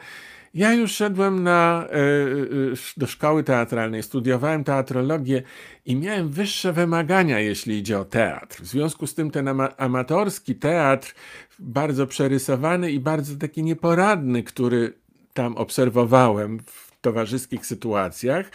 ja 0.53 0.73
już 0.73 0.91
szedłem 0.91 1.43
na, 1.43 1.87
e, 1.89 1.95
e, 1.95 1.99
do 2.97 3.07
szkoły 3.07 3.43
teatralnej, 3.43 4.03
studiowałem 4.03 4.63
teatrologię 4.63 5.43
i 5.85 5.95
miałem 5.95 6.29
wyższe 6.29 6.73
wymagania, 6.73 7.39
jeśli 7.39 7.77
idzie 7.77 7.99
o 7.99 8.05
teatr. 8.05 8.61
W 8.61 8.65
związku 8.65 9.07
z 9.07 9.15
tym 9.15 9.31
ten 9.31 9.47
amatorski 9.77 10.55
teatr, 10.55 11.15
bardzo 11.59 12.07
przerysowany 12.07 12.91
i 12.91 12.99
bardzo 12.99 13.35
taki 13.35 13.63
nieporadny, 13.63 14.43
który 14.43 14.93
tam 15.33 15.57
obserwowałem 15.57 16.59
w 16.65 17.01
towarzyskich 17.01 17.65
sytuacjach, 17.65 18.51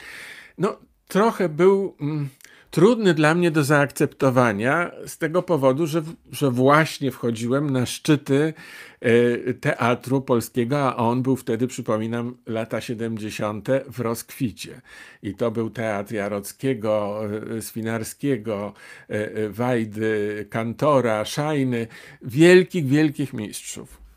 no 0.59 0.79
trochę 1.09 1.49
był. 1.49 1.97
Mm, 2.01 2.29
trudny 2.71 3.15
dla 3.15 3.35
mnie 3.35 3.51
do 3.51 3.65
zaakceptowania 3.65 4.91
z 5.07 5.19
tego 5.19 5.43
powodu, 5.43 5.87
że, 5.87 6.03
że 6.33 6.51
właśnie 6.51 7.11
wchodziłem 7.11 7.71
na 7.71 7.87
szczyty 7.87 8.55
e, 9.01 9.55
teatru 9.55 10.23
polskiego, 10.23 10.79
a 10.79 10.97
on 10.97 11.23
był 11.23 11.37
wtedy, 11.37 11.67
przypominam, 11.67 12.37
lata 12.47 12.81
70. 12.81 13.69
w 13.93 14.01
rozkwicie. 14.01 14.81
I 15.23 15.35
to 15.35 15.51
był 15.51 15.71
teatr 15.71 16.13
Jarockiego, 16.13 17.23
e, 17.57 17.63
Swinarskiego, 17.63 18.73
e, 19.09 19.49
Wajdy, 19.49 20.47
Kantora, 20.51 21.25
Szajny, 21.25 21.87
wielkich, 22.23 22.87
wielkich 22.87 23.33
mistrzów. 23.33 24.09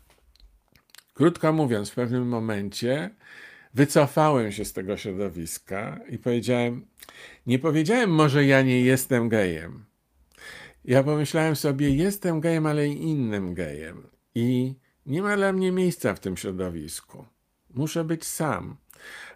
Krótko 1.14 1.52
mówiąc, 1.52 1.90
w 1.90 1.94
pewnym 1.94 2.28
momencie 2.28 3.10
wycofałem 3.74 4.52
się 4.52 4.64
z 4.64 4.72
tego 4.72 4.96
środowiska 4.96 6.00
i 6.10 6.18
powiedziałem, 6.18 6.86
nie 7.46 7.58
powiedziałem 7.58 8.10
może 8.10 8.44
ja 8.44 8.62
nie 8.62 8.80
jestem 8.80 9.28
gejem. 9.28 9.84
Ja 10.84 11.02
pomyślałem 11.02 11.56
sobie, 11.56 11.90
jestem 11.90 12.40
gejem, 12.40 12.66
ale 12.66 12.88
innym 12.88 13.54
gejem. 13.54 14.06
I 14.34 14.74
nie 15.06 15.22
ma 15.22 15.36
dla 15.36 15.52
mnie 15.52 15.72
miejsca 15.72 16.14
w 16.14 16.20
tym 16.20 16.36
środowisku. 16.36 17.24
Muszę 17.74 18.04
być 18.04 18.24
sam. 18.24 18.76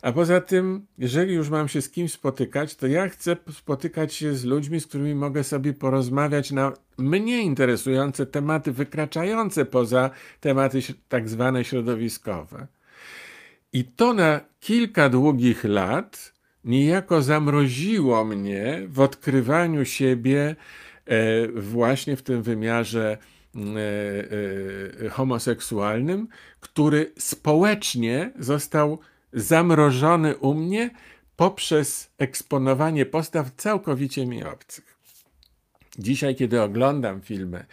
A 0.03 0.13
poza 0.13 0.41
tym, 0.41 0.87
jeżeli 0.99 1.35
już 1.35 1.49
mam 1.51 1.69
się 1.69 1.83
z 1.83 1.91
kimś 1.91 2.13
spotykać, 2.13 2.77
to 2.77 2.87
ja 2.87 3.09
chcę 3.09 3.37
spotykać 3.53 4.15
się 4.15 4.35
z 4.35 4.45
ludźmi, 4.45 4.81
z 4.81 4.87
którymi 4.87 5.15
mogę 5.15 5.45
sobie 5.45 5.73
porozmawiać 5.73 6.51
na 6.51 6.73
mnie 6.99 7.43
interesujące 7.43 8.27
tematy, 8.27 8.73
wykraczające 8.73 9.65
poza 9.65 10.11
tematy 10.41 10.81
tak 11.09 11.29
zwane 11.29 11.65
środowiskowe. 11.65 12.67
I 13.77 13.85
to 13.85 14.15
na 14.15 14.41
kilka 14.61 15.09
długich 15.09 15.65
lat 15.65 16.33
niejako 16.65 17.23
zamroziło 17.23 18.25
mnie 18.25 18.83
w 18.89 19.01
odkrywaniu 19.01 19.85
siebie 19.85 20.57
e, 21.07 21.49
właśnie 21.49 22.17
w 22.17 22.23
tym 22.23 22.43
wymiarze 22.43 23.19
e, 23.57 23.59
e, 25.05 25.09
homoseksualnym, 25.09 26.29
który 26.61 27.13
społecznie 27.19 28.33
został 28.39 28.99
zamrożony 29.33 30.37
u 30.37 30.55
mnie 30.55 30.91
poprzez 31.37 32.11
eksponowanie 32.19 33.07
postaw 33.07 33.51
całkowicie 33.57 34.27
mi 34.27 34.45
obcych. 34.45 34.99
Dzisiaj, 35.99 36.35
kiedy 36.35 36.63
oglądam 36.63 37.21
filmy 37.21 37.67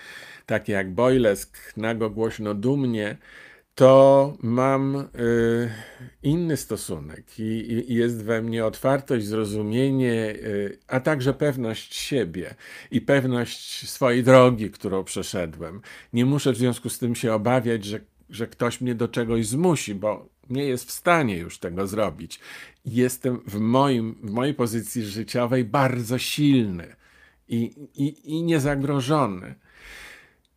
takie 0.45 0.73
jak 0.73 0.91
Boylesk, 0.91 1.57
Nago 1.77 2.09
Głośno 2.09 2.53
Dumnie, 2.53 3.17
to 3.75 4.33
mam 4.41 4.95
y, 4.95 5.69
inny 6.23 6.57
stosunek 6.57 7.39
i, 7.39 7.85
jest 7.87 8.23
we 8.23 8.41
mnie 8.41 8.65
otwartość, 8.65 9.25
zrozumienie, 9.25 10.13
y, 10.13 10.79
a 10.87 10.99
także 10.99 11.33
pewność 11.33 11.95
siebie 11.95 12.55
i 12.91 13.01
pewność 13.01 13.89
swojej 13.89 14.23
drogi, 14.23 14.71
którą 14.71 15.03
przeszedłem. 15.03 15.81
Nie 16.13 16.25
muszę 16.25 16.53
w 16.53 16.57
związku 16.57 16.89
z 16.89 16.99
tym 16.99 17.15
się 17.15 17.33
obawiać, 17.33 17.85
że, 17.85 17.99
że 18.29 18.47
ktoś 18.47 18.81
mnie 18.81 18.95
do 18.95 19.07
czegoś 19.07 19.47
zmusi, 19.47 19.95
bo 19.95 20.29
nie 20.49 20.65
jest 20.65 20.87
w 20.87 20.91
stanie 20.91 21.37
już 21.37 21.59
tego 21.59 21.87
zrobić. 21.87 22.39
Jestem 22.85 23.41
w, 23.47 23.59
moim, 23.59 24.15
w 24.23 24.31
mojej 24.31 24.53
pozycji 24.53 25.03
życiowej 25.03 25.63
bardzo 25.63 26.17
silny 26.17 26.95
i, 27.47 27.63
i, 27.95 28.35
i 28.35 28.43
niezagrożony. 28.43 29.55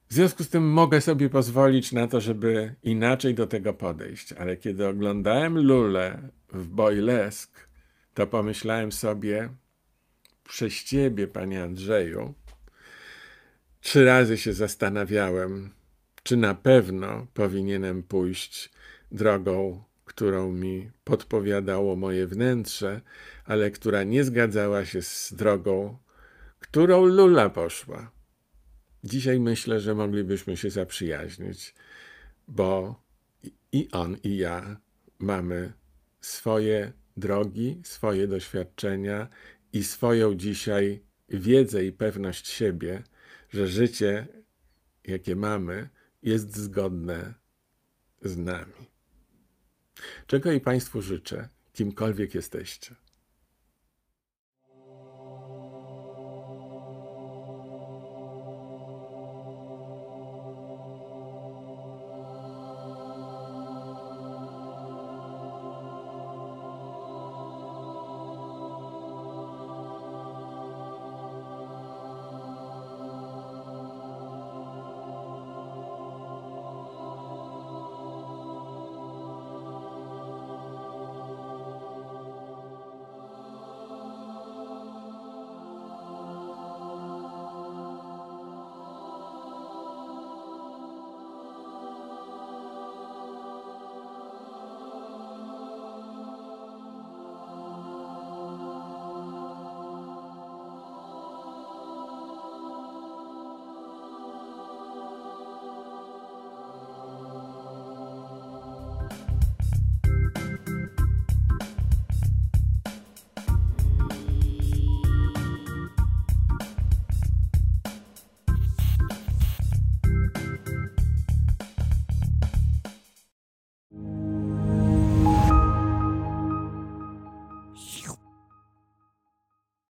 W 0.09 0.15
związku 0.15 0.45
z 0.45 0.49
tym 0.49 0.69
mogę 0.71 1.01
sobie 1.01 1.31
pozwolić 1.31 1.93
na 1.93 2.07
to, 2.09 2.21
żeby 2.21 2.75
inaczej 2.83 3.35
do 3.35 3.47
tego 3.47 3.75
podejść, 3.75 4.33
ale 4.33 4.57
kiedy 4.57 4.87
oglądałem 4.89 5.59
Lulę 5.59 6.29
w 6.53 6.67
Boylesk, 6.67 7.69
to 8.15 8.27
pomyślałem 8.27 8.93
sobie, 8.93 9.49
przez 10.49 10.85
ciebie, 10.85 11.27
panie 11.27 11.63
Andrzeju, 11.63 12.35
trzy 13.81 14.05
razy 14.05 14.39
się 14.39 14.53
zastanawiałem, 14.53 15.71
czy 16.23 16.37
na 16.37 16.55
pewno 16.55 17.27
powinienem 17.35 18.03
pójść 18.03 18.71
drogą, 19.13 19.85
którą 20.05 20.53
mi 20.53 20.91
podpowiadało 21.05 21.97
moje 21.97 22.27
wnętrze, 22.27 23.01
ale 23.45 23.71
która 23.71 24.03
nie 24.03 24.25
zgadzała 24.25 24.85
się 24.85 25.03
z 25.03 25.35
drogą, 25.37 25.99
którą 26.61 27.05
Lula 27.05 27.51
poszła. 27.51 28.16
Dzisiaj 29.07 29.41
myślę, 29.41 29.81
że 29.81 29.95
moglibyśmy 29.95 30.57
się 30.57 30.71
zaprzyjaźnić, 30.71 31.75
bo 32.49 33.01
i 33.73 33.89
on, 33.93 34.17
i 34.25 34.37
ja 34.37 34.81
mamy 35.19 35.73
swoje 36.21 36.93
drogi, 37.17 37.81
swoje 37.85 38.29
doświadczenia 38.29 39.29
i 39.73 39.85
swoją 39.85 40.35
dzisiaj 40.35 41.03
wiedzę 41.29 41.85
i 41.85 41.93
pewność 41.93 42.49
siebie, 42.49 43.03
że 43.51 43.69
życie, 43.69 44.27
jakie 45.05 45.37
mamy, 45.37 45.89
jest 46.23 46.57
zgodne 46.57 47.35
z 48.23 48.37
nami. 48.37 48.91
Czego 50.27 50.53
i 50.53 50.61
Państwu 50.61 51.03
życzę, 51.03 51.49
kimkolwiek 51.73 52.35
jesteście. 52.35 52.95